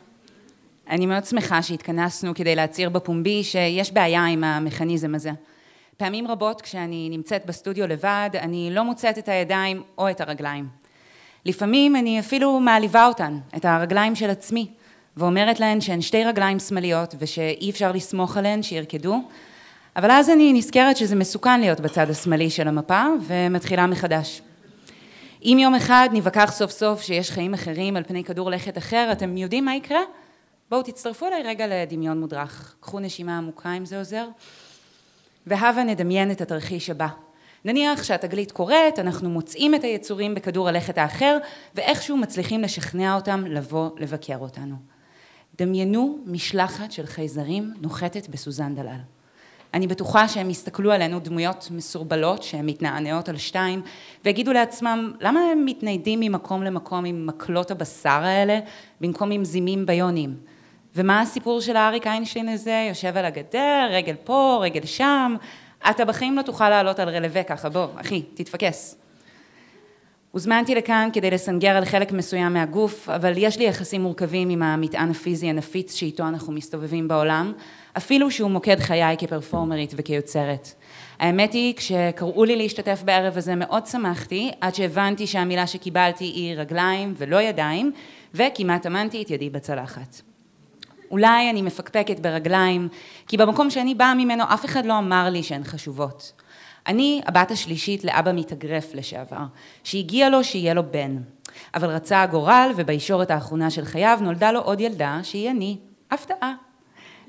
[0.90, 5.32] אני מאוד שמחה שהתכנסנו כדי להצהיר בפומבי שיש בעיה עם המכניזם הזה.
[5.98, 10.68] פעמים רבות כשאני נמצאת בסטודיו לבד, אני לא מוצאת את הידיים או את הרגליים.
[11.46, 14.68] לפעמים אני אפילו מעליבה אותן, את הרגליים של עצמי,
[15.18, 19.22] ואומרת להן שהן שתי רגליים שמאליות ושאי אפשר לסמוך עליהן שירקדו,
[19.96, 24.42] אבל אז אני נזכרת שזה מסוכן להיות בצד השמאלי של המפה ומתחילה מחדש.
[25.44, 29.38] אם יום אחד ניווכח סוף סוף שיש חיים אחרים על פני כדור לכת אחר, אתם
[29.38, 30.00] יודעים מה יקרה?
[30.70, 32.76] בואו תצטרפו אליי רגע לדמיון מודרך.
[32.80, 34.28] קחו נשימה עמוקה אם זה עוזר.
[35.48, 37.08] והבה נדמיין את התרחיש הבא.
[37.66, 41.38] נניח שהתגלית קורית, אנחנו מוצאים את היצורים בכדור הלכת האחר,
[41.76, 44.76] ואיכשהו מצליחים לשכנע אותם לבוא לבקר אותנו.
[45.58, 49.00] דמיינו משלחת של חייזרים נוחתת בסוזן דלל.
[49.74, 53.82] אני בטוחה שהם יסתכלו עלינו דמויות מסורבלות שהן מתנענעות על שתיים
[54.26, 58.60] ויגידו לעצמם למה הם מתניידים ממקום למקום עם מקלות הבשר האלה
[59.02, 60.36] במקום עם זימים ביונים
[60.96, 62.86] ומה הסיפור של האריק איינשטיין הזה?
[62.90, 65.36] יושב על הגדר, רגל פה, רגל שם.
[65.90, 68.96] אתה בחיים לא תוכל לעלות על רלווה ככה, בוא, אחי, תתפקס.
[70.32, 75.10] הוזמנתי לכאן כדי לסנגר על חלק מסוים מהגוף, אבל יש לי יחסים מורכבים עם המטען
[75.10, 77.54] הפיזי הנפיץ שאיתו אנחנו מסתובבים בעולם,
[77.98, 80.74] אפילו שהוא מוקד חיי כפרפורמרית וכיוצרת.
[81.20, 87.14] האמת היא, כשקראו לי להשתתף בערב הזה מאוד שמחתי, עד שהבנתי שהמילה שקיבלתי היא רגליים
[87.18, 87.92] ולא ידיים,
[88.34, 90.22] וכמעט אמנתי את ידי בצלחת.
[91.12, 92.88] אולי אני מפקפקת ברגליים,
[93.28, 96.34] כי במקום שאני באה ממנו אף אחד לא אמר לי שהן חשובות.
[96.88, 99.44] אני הבת השלישית לאבא מתאגרף לשעבר,
[99.84, 101.18] שהגיע לו שיהיה לו בן.
[101.74, 105.78] אבל רצה הגורל, ובישורת האחרונה של חייו נולדה לו עוד ילדה, שהיא אני.
[106.12, 106.54] הפתעה.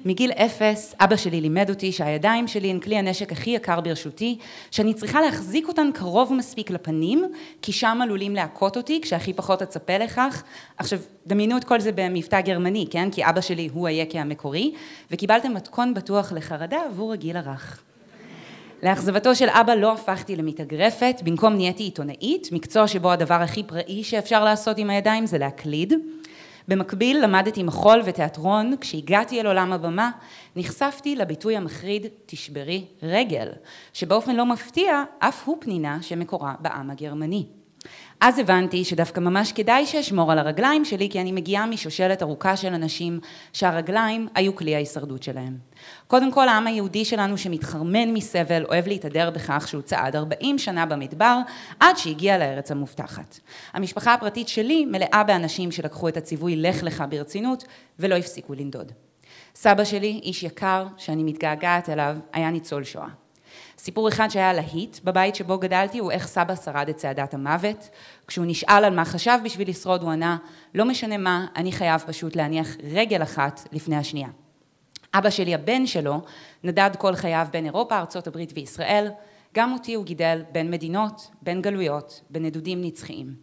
[0.04, 4.38] מגיל אפס, אבא שלי לימד אותי שהידיים שלי הן כלי הנשק הכי יקר ברשותי,
[4.70, 7.24] שאני צריכה להחזיק אותן קרוב מספיק לפנים,
[7.62, 10.42] כי שם עלולים להכות אותי כשהכי פחות אצפה לכך.
[10.78, 13.10] עכשיו, דמיינו את כל זה במבטא גרמני, כן?
[13.10, 14.72] כי אבא שלי הוא היקה המקורי,
[15.10, 17.82] וקיבלתם מתכון בטוח לחרדה עבור הגיל הרך.
[18.82, 24.44] לאכזבתו של אבא לא הפכתי למתאגרפת, במקום נהייתי עיתונאית, מקצוע שבו הדבר הכי פראי שאפשר
[24.44, 25.92] לעשות עם הידיים זה להקליד.
[26.68, 30.10] במקביל למדתי מחול ותיאטרון, כשהגעתי אל עולם הבמה
[30.56, 33.48] נחשפתי לביטוי המחריד תשברי רגל,
[33.92, 37.46] שבאופן לא מפתיע אף הוא פנינה שמקורה בעם הגרמני.
[38.26, 42.74] אז הבנתי שדווקא ממש כדאי שאשמור על הרגליים שלי, כי אני מגיעה משושלת ארוכה של
[42.74, 43.20] אנשים
[43.52, 45.58] שהרגליים היו כלי ההישרדות שלהם.
[46.06, 51.38] קודם כל, העם היהודי שלנו שמתחרמן מסבל, אוהב להתהדר בכך שהוא צעד 40 שנה במדבר,
[51.80, 53.38] עד שהגיע לארץ המובטחת.
[53.72, 57.64] המשפחה הפרטית שלי מלאה באנשים שלקחו את הציווי לך לך ברצינות,
[57.98, 58.92] ולא הפסיקו לנדוד.
[59.54, 63.23] סבא שלי, איש יקר, שאני מתגעגעת אליו, היה ניצול שואה.
[63.84, 67.88] סיפור אחד שהיה להיט בבית שבו גדלתי הוא איך סבא שרד את צעדת המוות.
[68.26, 70.36] כשהוא נשאל על מה חשב בשביל לשרוד הוא ענה,
[70.74, 74.28] לא משנה מה, אני חייב פשוט להניח רגל אחת לפני השנייה.
[75.14, 76.20] אבא שלי, הבן שלו,
[76.64, 79.10] נדד כל חייו בין אירופה, ארצות הברית וישראל.
[79.54, 83.34] גם אותי הוא גידל בין מדינות, בין גלויות, בנדודים נצחיים.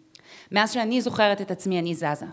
[0.51, 2.25] מאז שאני זוכרת את עצמי אני זזה.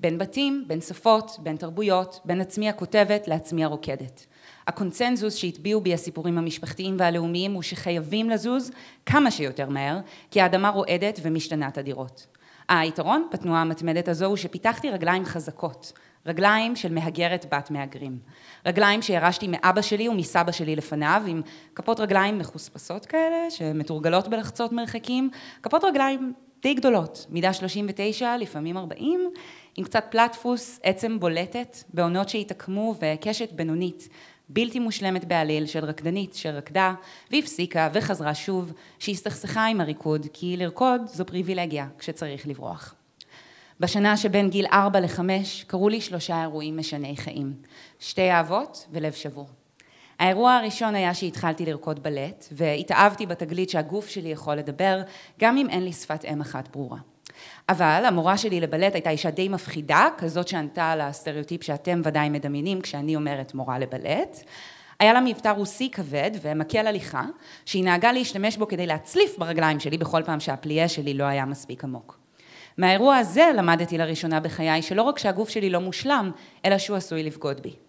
[0.00, 4.26] בין בתים, בין שפות, בין תרבויות, בין עצמי הכותבת לעצמי הרוקדת.
[4.66, 8.70] הקונצנזוס שהטביעו בי הסיפורים המשפחתיים והלאומיים הוא שחייבים לזוז
[9.06, 9.98] כמה שיותר מהר,
[10.30, 12.26] כי האדמה רועדת ומשתנה תדירות.
[12.68, 15.92] היתרון בתנועה המתמדת הזו הוא שפיתחתי רגליים חזקות,
[16.26, 18.18] רגליים של מהגרת בת מהגרים.
[18.66, 21.42] רגליים שירשתי מאבא שלי ומסבא שלי לפניו, עם
[21.74, 25.30] כפות רגליים מחוספסות כאלה, שמתורגלות בלחצות מרחקים,
[25.62, 29.30] כפות רגליים די גדולות, מידה 39, לפעמים 40,
[29.76, 34.08] עם קצת פלטפוס, עצם בולטת, בעונות שהתעקמו וקשת בינונית,
[34.48, 36.94] בלתי מושלמת בעליל של רקדנית שרקדה
[37.30, 42.94] והפסיקה וחזרה שוב, שהסתכסכה עם הריקוד, כי לרקוד זו פריבילגיה כשצריך לברוח.
[43.80, 47.54] בשנה שבין גיל ארבע לחמש קרו לי שלושה אירועים משני חיים,
[47.98, 49.48] שתי אהבות ולב שבור.
[50.18, 55.02] האירוע הראשון היה שהתחלתי לרקוד בלט, והתאהבתי בתגלית שהגוף שלי יכול לדבר,
[55.40, 56.98] גם אם אין לי שפת אם אחת ברורה.
[57.68, 62.80] אבל המורה שלי לבלט הייתה אישה די מפחידה, כזאת שענתה על הסטריאוטיפ שאתם ודאי מדמיינים
[62.80, 64.38] כשאני אומרת מורה לבלט.
[65.00, 67.24] היה לה מבטא רוסי כבד ומקל הליכה,
[67.64, 71.84] שהיא נהגה להשתמש בו כדי להצליף ברגליים שלי בכל פעם שהפליה שלי לא היה מספיק
[71.84, 72.18] עמוק.
[72.78, 76.30] מהאירוע הזה למדתי לראשונה בחיי שלא רק שהגוף שלי לא מושלם,
[76.64, 77.85] אלא שהוא עשוי לבגוד בי.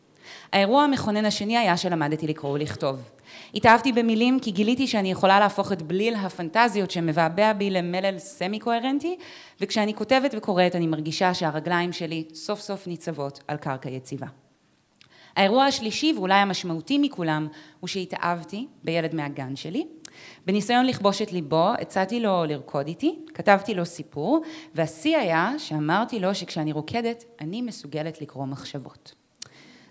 [0.54, 3.02] האירוע המכונן השני היה שלמדתי לקרוא ולכתוב.
[3.56, 9.18] התאהבתי במילים כי גיליתי שאני יכולה להפוך את בליל הפנטזיות שמבעבע בי למלל סמי קוהרנטי,
[9.62, 14.28] וכשאני כותבת וקוראת אני מרגישה שהרגליים שלי סוף סוף ניצבות על קרקע יציבה.
[15.36, 17.48] האירוע השלישי ואולי המשמעותי מכולם
[17.80, 19.88] הוא שהתאהבתי בילד מהגן שלי.
[20.46, 24.42] בניסיון לכבוש את ליבו הצעתי לו לרקוד איתי, כתבתי לו סיפור
[24.76, 29.27] והשיא היה שאמרתי לו שכשאני רוקדת אני מסוגלת לקרוא מחשבות.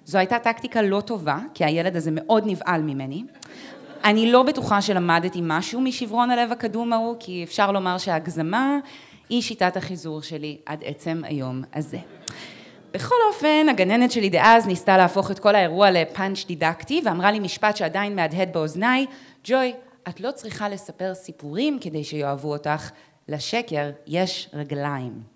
[0.06, 3.24] זו הייתה טקטיקה לא טובה, כי הילד הזה מאוד נבהל ממני.
[4.04, 8.78] אני לא בטוחה שלמדתי משהו משברון הלב הקדום ההוא, כי אפשר לומר שהגזמה
[9.28, 11.98] היא שיטת החיזור שלי עד עצם היום הזה.
[12.92, 17.76] בכל אופן, הגננת שלי דאז ניסתה להפוך את כל האירוע לפאנץ' דידקטי, ואמרה לי משפט
[17.76, 19.06] שעדיין מהדהד באוזניי,
[19.44, 19.72] ג'וי,
[20.08, 22.90] את לא צריכה לספר סיפורים כדי שיאהבו אותך,
[23.28, 25.35] לשקר יש רגליים.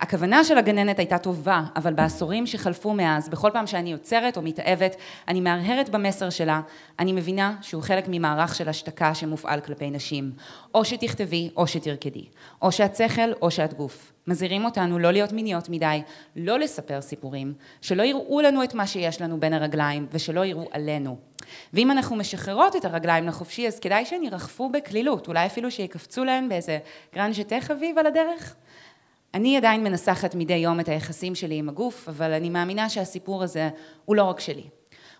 [0.00, 4.96] הכוונה של הגננת הייתה טובה, אבל בעשורים שחלפו מאז, בכל פעם שאני יוצרת או מתאהבת,
[5.28, 6.60] אני מהרהרת במסר שלה,
[6.98, 10.32] אני מבינה שהוא חלק ממערך של השתקה שמופעל כלפי נשים.
[10.74, 12.24] או שתכתבי או שתרקדי.
[12.62, 14.12] או שאת שכל או שאת גוף.
[14.26, 16.02] מזהירים אותנו לא להיות מיניות מדי,
[16.36, 21.16] לא לספר סיפורים, שלא יראו לנו את מה שיש לנו בין הרגליים ושלא יראו עלינו.
[21.72, 26.48] ואם אנחנו משחררות את הרגליים לחופשי, אז כדאי שהן ירחפו בקלילות, אולי אפילו שיקפצו להן
[26.48, 26.78] באיזה
[27.14, 28.54] גרנז'טה חביב על הדרך.
[29.36, 33.68] אני עדיין מנסחת מדי יום את היחסים שלי עם הגוף, אבל אני מאמינה שהסיפור הזה
[34.04, 34.62] הוא לא רק שלי.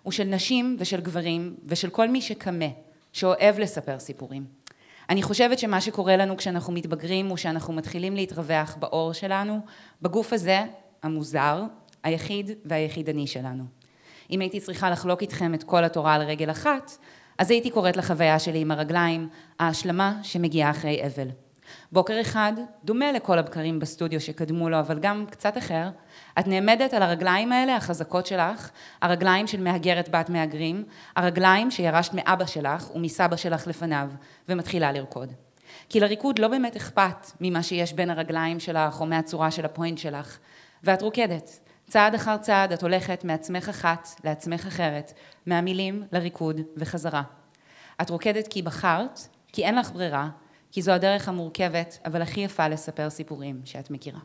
[0.02, 2.64] הוא של נשים ושל גברים ושל כל מי שקמה,
[3.12, 4.44] שאוהב לספר סיפורים.
[5.08, 9.60] אני חושבת שמה שקורה לנו כשאנחנו מתבגרים הוא שאנחנו מתחילים להתרווח בעור שלנו,
[10.02, 10.64] בגוף הזה,
[11.02, 11.62] המוזר,
[12.02, 13.64] היחיד והיחידני שלנו.
[14.30, 16.90] אם הייתי צריכה לחלוק איתכם את כל התורה על רגל אחת,
[17.38, 19.28] אז הייתי קוראת לחוויה שלי עם הרגליים,
[19.60, 21.45] ההשלמה שמגיעה אחרי אבל.
[21.92, 22.52] בוקר אחד,
[22.84, 25.88] דומה לכל הבקרים בסטודיו שקדמו לו, אבל גם קצת אחר,
[26.38, 28.70] את נעמדת על הרגליים האלה, החזקות שלך,
[29.02, 30.84] הרגליים של מהגרת בת מהגרים,
[31.16, 34.08] הרגליים שירשת מאבא שלך ומסבא שלך לפניו,
[34.48, 35.32] ומתחילה לרקוד.
[35.88, 40.38] כי לריקוד לא באמת אכפת ממה שיש בין הרגליים שלך או מהצורה של הפוינט שלך,
[40.84, 41.58] ואת רוקדת.
[41.88, 45.12] צעד אחר צעד את הולכת מעצמך אחת לעצמך אחרת,
[45.46, 47.22] מהמילים לריקוד וחזרה.
[48.02, 49.20] את רוקדת כי בחרת,
[49.52, 50.28] כי אין לך ברירה,
[50.76, 54.18] כי זו הדרך המורכבת, אבל הכי יפה לספר סיפורים שאת מכירה.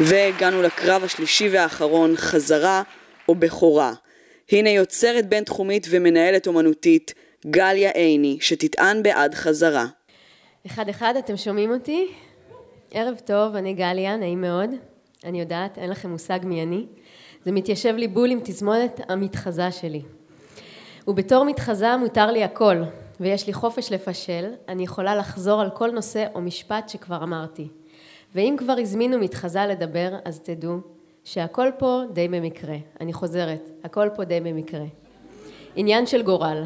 [0.00, 2.82] והגענו לקרב השלישי והאחרון, חזרה
[3.28, 3.92] או בכורה.
[4.52, 7.14] הנה יוצרת בינתחומית ומנהלת אומנותית,
[7.46, 9.86] גליה עיני, שתטען בעד חזרה.
[10.66, 12.08] אחד אחד, אתם שומעים אותי?
[12.90, 14.70] ערב טוב, אני גליה, נעים מאוד.
[15.24, 16.86] אני יודעת, אין לכם מושג מי אני.
[17.44, 20.02] זה מתיישב לי בול עם תזמונת המתחזה שלי.
[21.10, 22.82] ובתור מתחזה מותר לי הכל,
[23.20, 27.68] ויש לי חופש לפשל, אני יכולה לחזור על כל נושא או משפט שכבר אמרתי.
[28.34, 30.78] ואם כבר הזמינו מתחזה לדבר, אז תדעו
[31.24, 32.76] שהכל פה די במקרה.
[33.00, 34.84] אני חוזרת, הכל פה די במקרה.
[35.76, 36.64] עניין של גורל.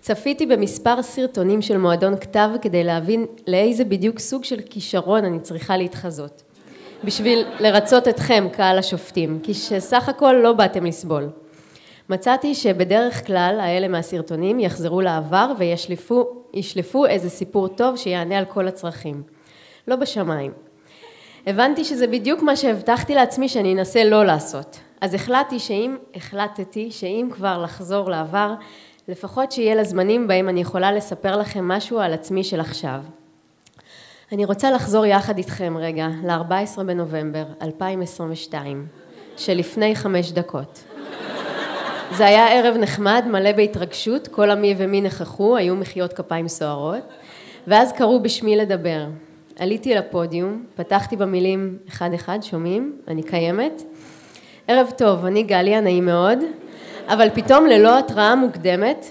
[0.00, 5.76] צפיתי במספר סרטונים של מועדון כתב כדי להבין לאיזה בדיוק סוג של כישרון אני צריכה
[5.76, 6.42] להתחזות.
[7.04, 11.28] בשביל לרצות אתכם, קהל השופטים, כי שסך הכל לא באתם לסבול.
[12.08, 19.22] מצאתי שבדרך כלל האלה מהסרטונים יחזרו לעבר וישלפו איזה סיפור טוב שיענה על כל הצרכים.
[19.88, 20.52] לא בשמיים.
[21.46, 24.78] הבנתי שזה בדיוק מה שהבטחתי לעצמי שאני אנסה לא לעשות.
[25.00, 28.54] אז החלטתי שאם, החלטתי שאם כבר לחזור לעבר,
[29.08, 33.00] לפחות שיהיה לזמנים בהם אני יכולה לספר לכם משהו על עצמי של עכשיו.
[34.32, 38.86] אני רוצה לחזור יחד איתכם רגע ל-14 בנובמבר 2022,
[39.36, 40.87] שלפני חמש דקות.
[42.12, 47.02] זה היה ערב נחמד, מלא בהתרגשות, כל עמי ומי נכחו, היו מחיאות כפיים סוערות,
[47.66, 49.06] ואז קראו בשמי לדבר.
[49.58, 52.96] עליתי לפודיום, פתחתי במילים אחד אחד, שומעים?
[53.08, 53.82] אני קיימת.
[54.68, 56.38] ערב טוב, אני גליה, נעים מאוד,
[57.06, 59.06] אבל פתאום ללא התראה מוקדמת,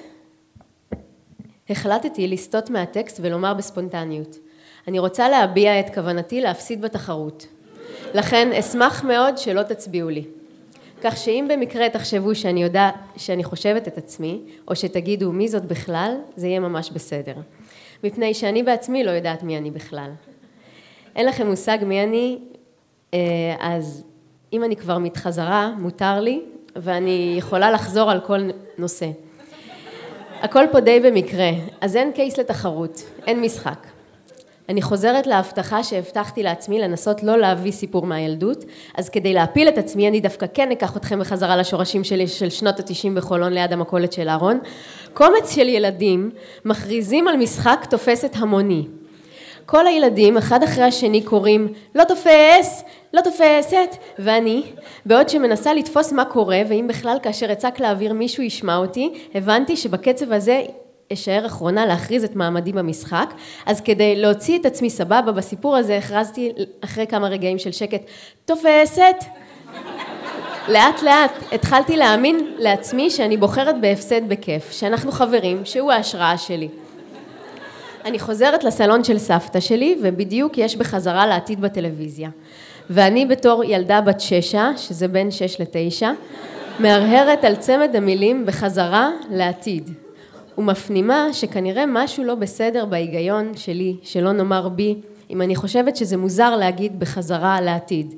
[1.70, 4.38] החלטתי לסטות מהטקסט ולומר בספונטניות.
[4.88, 7.48] אני רוצה להביע את כוונתי להפסיד בתחרות.
[8.14, 10.37] לכן אשמח מאוד שלא תצביעו לי.
[11.04, 16.16] כך שאם במקרה תחשבו שאני יודעת, שאני חושבת את עצמי, או שתגידו מי זאת בכלל,
[16.36, 17.36] זה יהיה ממש בסדר.
[18.04, 20.12] מפני שאני בעצמי לא יודעת מי אני בכלל.
[21.16, 22.40] אין לכם מושג מי אני,
[23.14, 23.20] אה,
[23.60, 24.04] אז
[24.54, 26.42] אם אני כבר מתחזרה, מותר לי,
[26.76, 29.10] ואני יכולה לחזור על כל נושא.
[30.42, 31.50] הכל פה די במקרה,
[31.82, 33.88] אז אין קייס לתחרות, אין משחק.
[34.70, 38.66] אני חוזרת להבטחה שהבטחתי לעצמי לנסות לא להביא סיפור מהילדות,
[38.98, 42.80] אז כדי להפיל את עצמי אני דווקא כן אקח אתכם בחזרה לשורשים שלי של שנות
[42.80, 44.60] התשעים בחולון ליד המכולת של אהרון.
[45.14, 46.32] קומץ של ילדים
[46.66, 48.86] מכריזים על משחק תופסת המוני.
[49.66, 54.64] כל הילדים אחד אחרי השני קוראים לא תופס, לא תופסת, ואני,
[55.06, 60.32] בעוד שמנסה לתפוס מה קורה, ואם בכלל כאשר אצעק לאוויר מישהו ישמע אותי, הבנתי שבקצב
[60.32, 60.62] הזה
[61.14, 63.34] אשאר אחרונה להכריז את מעמדי במשחק,
[63.66, 68.02] אז כדי להוציא את עצמי סבבה בסיפור הזה, הכרזתי אחרי כמה רגעים של שקט,
[68.46, 69.16] תופסת!
[70.68, 76.68] לאט לאט התחלתי להאמין לעצמי שאני בוחרת בהפסד בכיף, שאנחנו חברים, שהוא ההשראה שלי.
[78.06, 82.30] אני חוזרת לסלון של סבתא שלי, ובדיוק יש בחזרה לעתיד בטלוויזיה.
[82.90, 86.12] ואני בתור ילדה בת ששה, שזה בין שש לתשע,
[86.80, 89.90] מהרהרת על צמד המילים בחזרה לעתיד.
[90.58, 94.96] ומפנימה שכנראה משהו לא בסדר בהיגיון שלי, שלא נאמר בי,
[95.30, 98.14] אם אני חושבת שזה מוזר להגיד בחזרה לעתיד.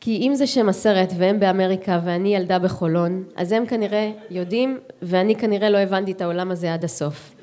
[0.00, 5.36] כי אם זה שם הסרט והם באמריקה ואני ילדה בחולון, אז הם כנראה יודעים ואני
[5.36, 7.34] כנראה לא הבנתי את העולם הזה עד הסוף.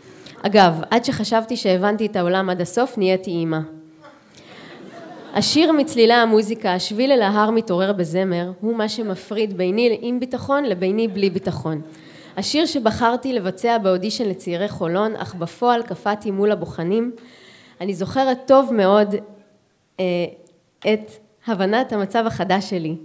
[0.42, 3.60] אגב, עד שחשבתי שהבנתי את העולם עד הסוף, נהייתי אימא.
[5.34, 11.08] השיר מצלילי המוזיקה, השביל אל ההר מתעורר בזמר, הוא מה שמפריד ביני עם ביטחון לביני
[11.08, 11.82] בלי ביטחון.
[12.38, 17.12] השיר שבחרתי לבצע באודישן לצעירי חולון, אך בפועל קפאתי מול הבוחנים.
[17.82, 19.16] אני זוכרת טוב מאוד
[20.00, 20.06] אה,
[20.80, 21.12] את
[21.48, 22.96] הבנת המצב החדש שלי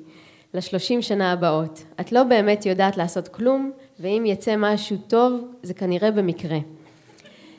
[0.55, 1.85] לשלושים שנה הבאות.
[2.01, 6.59] את לא באמת יודעת לעשות כלום, ואם יצא משהו טוב, זה כנראה במקרה.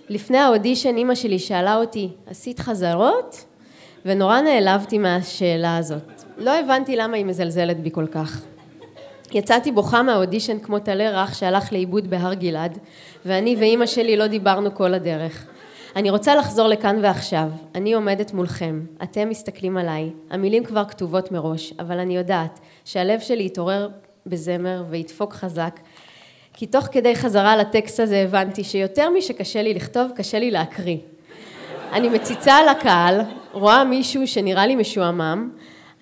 [0.10, 3.46] לפני האודישן אימא שלי שאלה אותי, עשית חזרות?
[4.06, 6.24] ונורא נעלבתי מהשאלה הזאת.
[6.38, 8.42] לא הבנתי למה היא מזלזלת בי כל כך.
[9.36, 12.78] יצאתי בוכה מהאודישן כמו טלה רך שהלך לאיבוד בהר גלעד,
[13.26, 15.46] ואני ואימא שלי לא דיברנו כל הדרך.
[15.96, 17.50] אני רוצה לחזור לכאן ועכשיו.
[17.76, 23.46] אני עומדת מולכם, אתם מסתכלים עליי, המילים כבר כתובות מראש, אבל אני יודעת שהלב שלי
[23.46, 23.90] יתעורר
[24.26, 25.80] בזמר וידפוק חזק,
[26.54, 30.98] כי תוך כדי חזרה לטקסט הזה הבנתי שיותר משקשה לי לכתוב, קשה לי להקריא.
[31.92, 33.22] אני מציצה על הקהל,
[33.52, 35.50] רואה מישהו שנראה לי משועמם,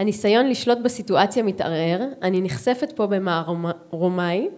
[0.01, 4.49] הניסיון לשלוט בסיטואציה מתערער, אני נחשפת פה במערומי,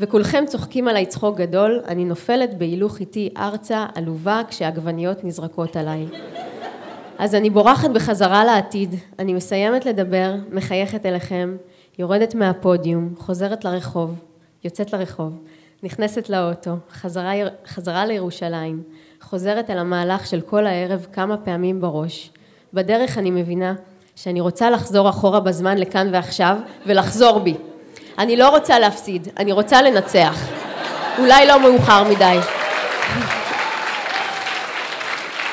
[0.00, 6.06] וכולכם צוחקים עליי צחוק גדול, אני נופלת בהילוך איטי ארצה, עלובה, כשעגבניות נזרקות עליי.
[7.18, 11.56] אז אני בורחת בחזרה לעתיד, אני מסיימת לדבר, מחייכת אליכם,
[11.98, 14.18] יורדת מהפודיום, חוזרת לרחוב,
[14.64, 15.38] יוצאת לרחוב,
[15.82, 17.32] נכנסת לאוטו, חזרה,
[17.66, 18.82] חזרה לירושלים,
[19.20, 22.30] חוזרת אל המהלך של כל הערב כמה פעמים בראש.
[22.74, 23.74] בדרך אני מבינה
[24.22, 26.56] שאני רוצה לחזור אחורה בזמן לכאן ועכשיו
[26.86, 27.54] ולחזור בי.
[28.18, 30.48] אני לא רוצה להפסיד, אני רוצה לנצח.
[31.18, 32.38] אולי לא מאוחר מדי.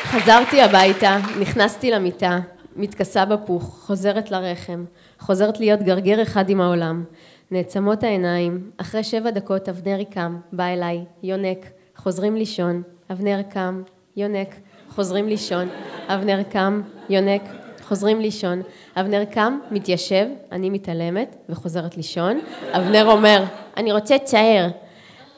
[0.03, 2.39] חזרתי הביתה, נכנסתי למיטה,
[2.75, 4.85] מתכסה בפוך, חוזרת לרחם,
[5.19, 7.03] חוזרת להיות גרגר אחד עם העולם.
[7.51, 11.65] נעצמות העיניים, אחרי שבע דקות אבנרי קם, בא אליי, יונק,
[11.97, 13.81] חוזרים לישון, אבנר קם,
[14.17, 14.55] יונק,
[14.89, 15.69] חוזרים לישון,
[16.07, 17.41] אבנר קם, יונק,
[17.87, 18.61] חוזרים לישון.
[18.95, 22.39] אבנר קם, מתיישב, אני מתעלמת וחוזרת לישון.
[22.71, 23.43] אבנר אומר,
[23.77, 24.69] אני רוצה לצייר.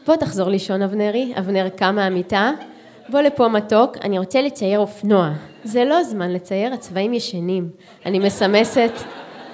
[0.08, 1.34] בוא תחזור לישון אבנרי.
[1.38, 2.52] אבנר קם מהמיטה,
[3.10, 5.30] בוא לפה מתוק, אני רוצה לצייר אופנוע.
[5.64, 7.70] זה לא זמן לצייר, הצבעים ישנים.
[8.06, 8.92] אני מסמסת,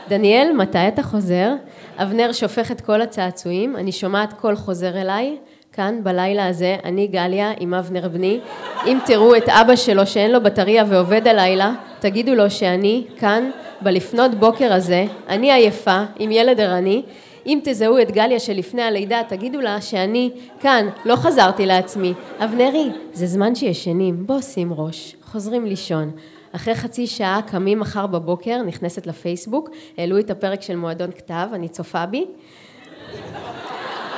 [0.09, 1.53] דניאל, מתי אתה חוזר?
[1.97, 5.37] אבנר שופך את כל הצעצועים, אני שומעת קול חוזר אליי,
[5.73, 8.39] כאן בלילה הזה, אני גליה עם אבנר בני,
[8.85, 11.71] אם תראו את אבא שלו שאין לו בטריה ועובד הלילה,
[12.05, 13.49] תגידו לו שאני כאן
[13.81, 17.03] בלפנות בוקר הזה, אני עייפה עם ילד ערני,
[17.45, 22.13] אם תזהו את גליה שלפני הלידה, תגידו לה שאני כאן, לא חזרתי לעצמי.
[22.39, 26.11] אבנרי, זה זמן שישנים, בוא שים ראש, חוזרים לישון.
[26.51, 31.67] אחרי חצי שעה קמים מחר בבוקר, נכנסת לפייסבוק, העלו את הפרק של מועדון כתב, אני
[31.67, 32.25] צופה בי.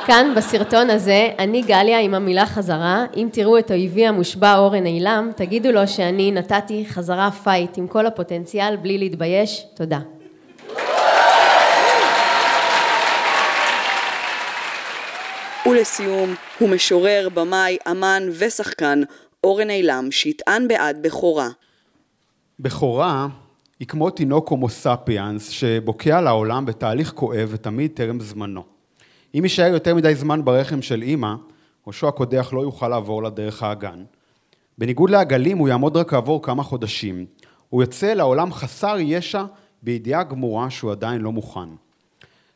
[0.08, 5.32] כאן בסרטון הזה, אני גליה עם המילה חזרה, אם תראו את אויבי המושבע אורן אילם,
[5.36, 10.00] תגידו לו שאני נתתי חזרה fight עם כל הפוטנציאל בלי להתבייש, תודה.
[15.70, 19.02] ולסיום, הוא משורר, במאי, אמן ושחקן,
[19.44, 21.50] אורן אילם, שיטען בעד בכורה.
[22.60, 23.28] בכורה
[23.80, 28.77] היא כמו תינוק הומו ספיאנס שבוקע לעולם בתהליך כואב ותמיד טרם זמנו.
[29.36, 31.36] אם יישאר יותר מדי זמן ברחם של אימא,
[31.88, 34.04] ראשו הקודח לא יוכל לעבור לדרך האגן.
[34.78, 37.26] בניגוד לעגלים, הוא יעמוד רק כעבור כמה חודשים.
[37.70, 39.44] הוא יוצא לעולם חסר ישע
[39.84, 41.70] בידיעה גמורה שהוא עדיין לא מוכן.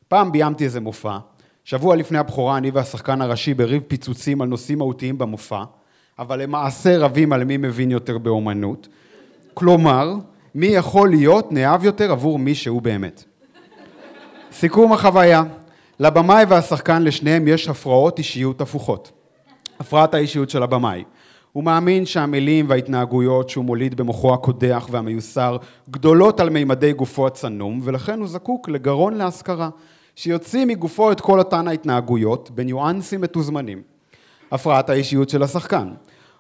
[0.08, 1.18] פעם ביימתי איזה מופע,
[1.64, 5.64] שבוע לפני הבכורה אני והשחקן הראשי בריב פיצוצים על נושאים מהותיים במופע,
[6.20, 8.88] אבל למעשה רבים על מי מבין יותר באומנות.
[9.54, 10.14] כלומר,
[10.56, 13.24] מי יכול להיות נאהב יותר עבור מי שהוא באמת.
[14.52, 15.44] סיכום החוויה,
[16.02, 19.12] לבמאי והשחקן לשניהם יש הפרעות אישיות הפוכות.
[19.80, 21.04] הפרעת האישיות של הבמאי.
[21.52, 25.58] הוא מאמין שהמילים וההתנהגויות שהוא מוליד במוחו הקודח והמיוסר
[25.90, 29.70] גדולות על מימדי גופו הצנום, ולכן הוא זקוק לגרון להשכרה,
[30.16, 33.82] שיוציא מגופו את כל אותן ההתנהגויות בניואנסים מתוזמנים.
[34.52, 35.90] הפרעת האישיות של השחקן.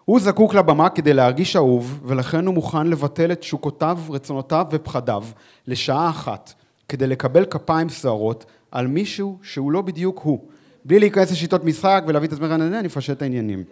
[0.05, 5.24] הוא זקוק לבמה כדי להרגיש אהוב, ולכן הוא מוכן לבטל את תשוקותיו, רצונותיו ופחדיו
[5.68, 6.53] לשעה אחת,
[6.89, 10.39] כדי לקבל כפיים סוערות על מישהו שהוא לא בדיוק הוא,
[10.86, 13.63] בלי להיכנס לשיטות משחק ולהביא את עצמך, אני אפשט את העניינים.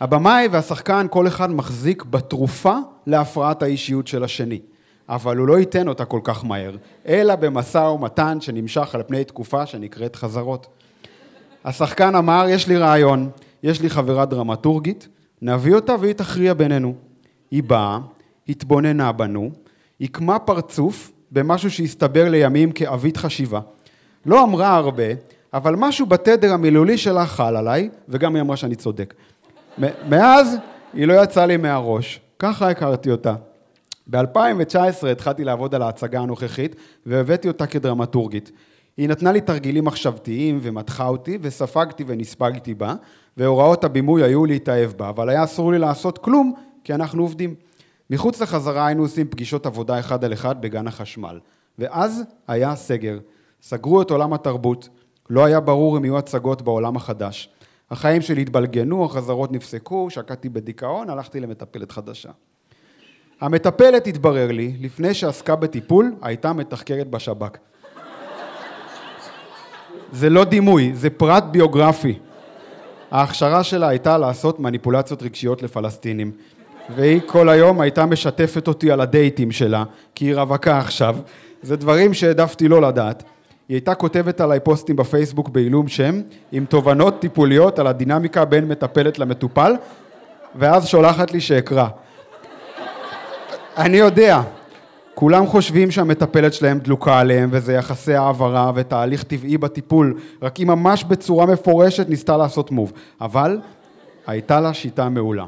[0.00, 2.76] הבמאי והשחקן, כל אחד מחזיק בתרופה
[3.06, 4.60] להפרעת האישיות של השני,
[5.08, 6.76] אבל הוא לא ייתן אותה כל כך מהר,
[7.08, 10.66] אלא במשא ומתן שנמשך על פני תקופה שנקראת חזרות.
[11.64, 13.30] השחקן אמר, יש לי רעיון,
[13.62, 15.08] יש לי חברה דרמטורגית,
[15.42, 16.94] נביא אותה והיא תכריע בינינו.
[17.50, 17.98] היא באה,
[18.48, 19.50] התבוננה בנו,
[19.98, 23.60] עיקמה פרצוף במשהו שהסתבר לימים כעבית חשיבה.
[24.26, 25.04] לא אמרה הרבה,
[25.54, 29.14] אבל משהו בתדר המילולי שלה חל עליי, וגם היא אמרה שאני צודק.
[30.08, 30.56] מאז
[30.94, 33.34] היא לא יצאה לי מהראש, ככה הכרתי אותה.
[34.10, 36.76] ב-2019 התחלתי לעבוד על ההצגה הנוכחית,
[37.06, 38.52] והבאתי אותה כדרמטורגית.
[38.96, 42.94] היא נתנה לי תרגילים מחשבתיים ומתחה אותי, וספגתי ונספגתי בה,
[43.36, 47.54] והוראות הבימוי היו להתאהב בה, אבל היה אסור לי לעשות כלום, כי אנחנו עובדים.
[48.10, 51.40] מחוץ לחזרה היינו עושים פגישות עבודה אחד על אחד בגן החשמל.
[51.78, 53.18] ואז היה סגר.
[53.62, 54.88] סגרו את עולם התרבות,
[55.30, 57.48] לא היה ברור אם יהיו הצגות בעולם החדש.
[57.90, 62.30] החיים שלי התבלגנו, החזרות נפסקו, שקעתי בדיכאון, הלכתי למטפלת חדשה.
[63.40, 67.58] המטפלת, התברר לי, לפני שעסקה בטיפול, הייתה מתחקרת בשב"כ.
[70.12, 72.18] זה לא דימוי, זה פרט ביוגרפי.
[73.10, 76.32] ההכשרה שלה הייתה לעשות מניפולציות רגשיות לפלסטינים.
[76.94, 79.84] והיא כל היום הייתה משתפת אותי על הדייטים שלה,
[80.14, 81.16] כי היא רווקה עכשיו.
[81.62, 83.22] זה דברים שהעדפתי לא לדעת.
[83.68, 86.20] היא הייתה כותבת עליי פוסטים בפייסבוק בעילום שם,
[86.52, 89.72] עם תובנות טיפוליות על הדינמיקה בין מטפלת למטופל,
[90.54, 91.88] ואז שולחת לי שאקרא.
[93.76, 94.40] אני יודע,
[95.14, 101.04] כולם חושבים שהמטפלת שלהם דלוקה עליהם וזה יחסי העברה ותהליך טבעי בטיפול, רק היא ממש
[101.04, 102.92] בצורה מפורשת ניסתה לעשות מוב.
[103.20, 103.58] אבל
[104.26, 105.44] הייתה לה שיטה מעולה.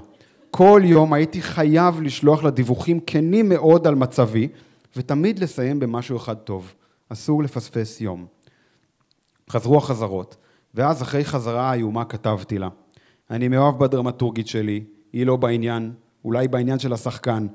[0.50, 4.48] כל יום הייתי חייב לשלוח לה דיווחים כנים מאוד על מצבי,
[4.96, 6.74] ותמיד לסיים במשהו אחד טוב.
[7.08, 8.26] אסור לפספס יום.
[9.50, 10.36] חזרו החזרות,
[10.74, 12.68] ואז אחרי חזרה האיומה כתבתי לה.
[13.30, 15.92] אני מאוהב בדרמטורגית שלי, היא לא בעניין,
[16.24, 17.46] אולי בעניין של השחקן.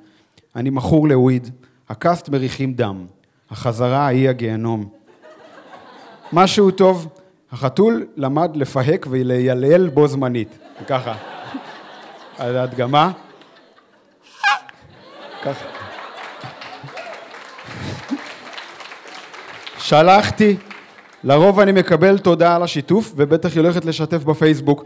[0.56, 1.50] אני מכור לוויד,
[1.90, 3.06] הקאסט מריחים דם,
[3.50, 4.90] החזרה היא הגיהנום.
[6.34, 7.08] משהו טוב,
[7.52, 11.33] החתול למד לפהק וליילל בו זמנית, ככה.
[12.38, 13.12] על ההדגמה.
[19.78, 20.58] שלחתי,
[21.24, 24.84] לרוב אני מקבל תודה על השיתוף, ובטח היא הולכת לשתף בפייסבוק,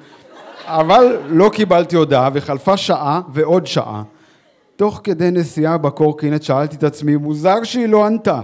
[0.65, 4.03] אבל לא קיבלתי הודעה, וחלפה שעה ועוד שעה.
[4.75, 8.41] תוך כדי נסיעה בקורקינט שאלתי את עצמי, מוזר שהיא לא ענתה.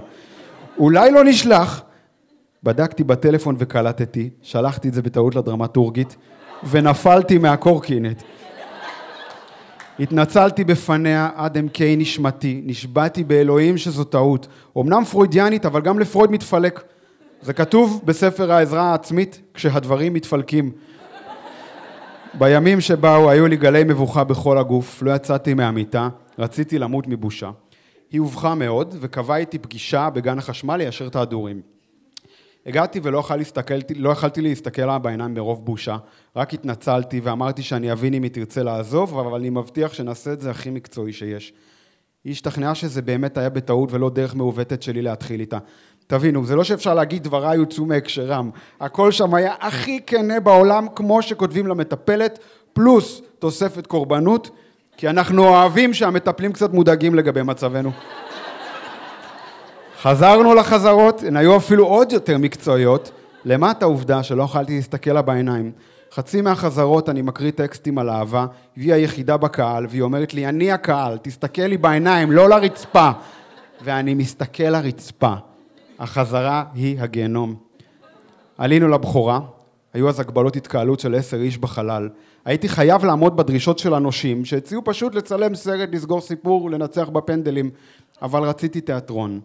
[0.77, 1.81] אולי לא נשלח.
[2.63, 6.15] בדקתי בטלפון וקלטתי, שלחתי את זה בטעות לדרמטורגית,
[6.69, 8.21] ונפלתי מהקורקינט.
[9.99, 14.47] התנצלתי בפניה עד עמקי נשמתי, נשבעתי באלוהים שזו טעות.
[14.77, 16.83] אמנם פרוידיאנית, אבל גם לפרויד מתפלק.
[17.41, 20.71] זה כתוב בספר העזרה העצמית, כשהדברים מתפלקים.
[22.33, 27.51] בימים שבאו היו לי גלי מבוכה בכל הגוף, לא יצאתי מהמיטה, רציתי למות מבושה.
[28.11, 31.61] היא הובכה מאוד, וקבעה איתי פגישה בגן החשמל ליישר את ההדורים.
[32.65, 35.97] הגעתי ולא להסתכל, לא יכלתי להסתכל לה בעיניים מרוב בושה,
[36.35, 40.51] רק התנצלתי ואמרתי שאני אבין אם היא תרצה לעזוב, אבל אני מבטיח שנעשה את זה
[40.51, 41.53] הכי מקצועי שיש.
[42.23, 45.57] היא השתכנעה שזה באמת היה בטעות ולא דרך מעוותת שלי להתחיל איתה.
[46.07, 48.49] תבינו, זה לא שאפשר להגיד דבריי הוצאו מהקשרם,
[48.79, 52.39] הכל שם היה הכי כנה בעולם, כמו שכותבים למטפלת,
[52.73, 54.49] פלוס תוספת קורבנות,
[54.97, 57.91] כי אנחנו אוהבים שהמטפלים קצת מודאגים לגבי מצבנו.
[60.03, 63.11] חזרנו לחזרות, הן היו אפילו עוד יותר מקצועיות,
[63.45, 65.71] למטה העובדה שלא יכולתי להסתכל לה בעיניים.
[66.11, 68.45] חצי מהחזרות אני מקריא טקסטים על אהבה,
[68.77, 73.09] והיא היחידה בקהל, והיא אומרת לי, אני הקהל, תסתכל לי בעיניים, לא לרצפה.
[73.83, 75.33] ואני מסתכל לרצפה.
[75.99, 77.55] החזרה היא הגיהנום.
[78.57, 79.39] עלינו לבכורה,
[79.93, 82.09] היו אז הגבלות התקהלות של עשר איש בחלל.
[82.45, 87.69] הייתי חייב לעמוד בדרישות של הנושים, שהציעו פשוט לצלם סרט, לסגור סיפור, לנצח בפנדלים,
[88.21, 89.39] אבל רציתי תיאטרון.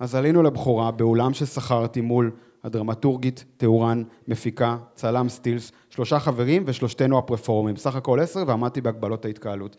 [0.00, 2.30] אז עלינו לבכורה באולם ששכרתי מול
[2.64, 9.76] הדרמטורגית, תאורן, מפיקה, צלם סטילס, שלושה חברים ושלושתנו הפרפורמים, סך הכל עשר ועמדתי בהגבלות ההתקהלות.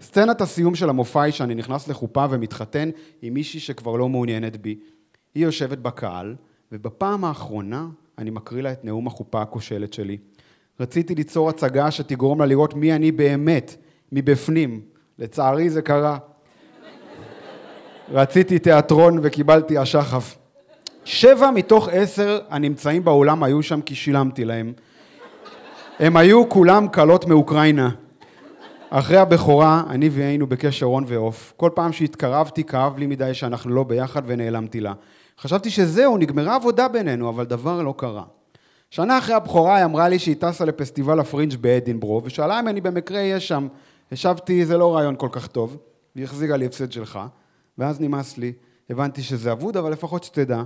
[0.00, 2.90] סצנת הסיום של המופע היא שאני נכנס לחופה ומתחתן
[3.22, 4.78] עם מישהי שכבר לא מעוניינת בי.
[5.34, 6.34] היא יושבת בקהל,
[6.72, 7.86] ובפעם האחרונה
[8.18, 10.18] אני מקריא לה את נאום החופה הכושלת שלי.
[10.80, 13.76] רציתי ליצור הצגה שתגרום לה לראות מי אני באמת,
[14.12, 14.80] מבפנים.
[15.18, 16.18] לצערי זה קרה.
[18.14, 20.36] רציתי תיאטרון וקיבלתי השחף.
[21.04, 24.72] שבע מתוך עשר הנמצאים באולם היו שם כי שילמתי להם.
[25.98, 27.90] הם היו כולם כלות מאוקראינה.
[28.90, 31.52] אחרי הבכורה, אני והיינו בקשר הון ועוף.
[31.56, 34.92] כל פעם שהתקרבתי, כאב לי מדי שאנחנו לא ביחד ונעלמתי לה.
[35.40, 38.24] חשבתי שזהו, נגמרה עבודה בינינו, אבל דבר לא קרה.
[38.90, 43.18] שנה אחרי הבכורה היא אמרה לי שהיא טסה לפסטיבל הפרינג' באדינברו, ושאלה אם אני במקרה
[43.18, 43.68] אהיה שם.
[44.12, 45.76] השבתי, זה לא רעיון כל כך טוב,
[46.16, 47.18] והיא החזירה לי הפסד שלך,
[47.78, 48.52] ואז נמאס לי,
[48.90, 50.62] הבנתי שזה אבוד, אבל לפחות שתדע.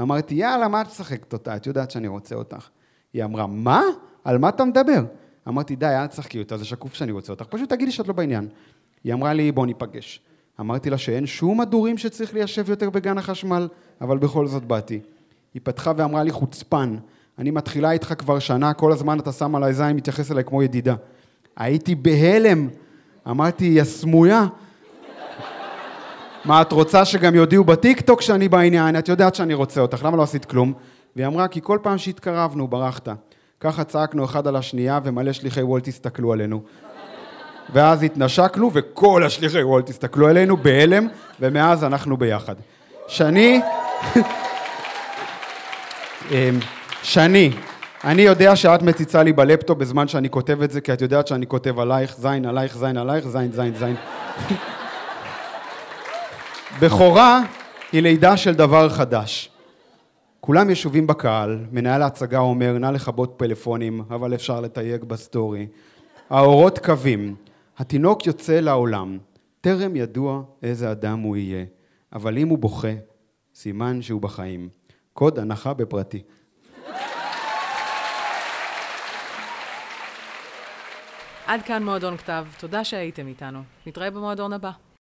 [0.00, 1.56] אמרתי, יאללה, מה את משחקת אותה?
[1.56, 2.68] את יודעת שאני רוצה אותך.
[3.12, 3.82] היא אמרה, מה?
[4.24, 5.04] על מה אתה מדבר?
[5.48, 8.48] אמרתי, די, אל תשחקי אותה, זה שקוף שאני רוצה אותך, פשוט תגידי שאת לא בעניין.
[9.04, 10.20] היא אמרה לי, בוא ניפגש.
[10.60, 13.68] אמרתי לה שאין שום הדורים שצריך ליישב יותר בגן החשמל,
[14.00, 15.00] אבל בכל זאת באתי.
[15.54, 16.96] היא פתחה ואמרה לי, חוצפן,
[17.38, 20.94] אני מתחילה איתך כבר שנה, כל הזמן אתה שם עליי זין, מתייחס אליי כמו ידידה.
[21.56, 22.68] הייתי בהלם.
[23.30, 24.46] אמרתי, היא הסמויה.
[26.44, 28.98] מה, את רוצה שגם יודיעו בטיקטוק שאני בעניין?
[28.98, 30.72] את יודעת שאני רוצה אותך, למה לא עשית כלום?
[31.16, 33.08] והיא אמרה, כי כל פעם שהתקרבנו, ברחת.
[33.60, 36.62] ככה צעקנו אחד על השנייה, ומלא שליחי וולט הסתכלו עלינו.
[37.72, 41.06] ואז התנשקנו, וכל השליחי וולט הסתכלו עלינו בהלם,
[41.40, 42.54] ומאז אנחנו ביחד.
[43.08, 43.60] שני...
[46.30, 46.58] אמ,
[47.02, 47.50] שני,
[48.04, 51.46] אני יודע שאת מציצה לי בלפטופ בזמן שאני כותב את זה, כי את יודעת שאני
[51.46, 53.96] כותב עלייך, זין עלייך, זין עלייך, זין, זין, זין.
[56.78, 57.42] בכורה
[57.92, 59.50] היא לידה של דבר חדש.
[60.40, 65.66] כולם ישובים בקהל, מנהל ההצגה אומר, נא לכבות פלאפונים, אבל אפשר לתייג בסטורי.
[66.30, 67.36] האורות כבים,
[67.78, 69.18] התינוק יוצא לעולם,
[69.60, 71.64] טרם ידוע איזה אדם הוא יהיה,
[72.12, 72.92] אבל אם הוא בוכה,
[73.54, 74.68] סימן שהוא בחיים.
[75.12, 76.22] קוד הנחה בפרטי.
[81.46, 83.62] עד כאן מועדון כתב, תודה שהייתם איתנו.
[83.86, 84.89] נתראה במועדון הבא.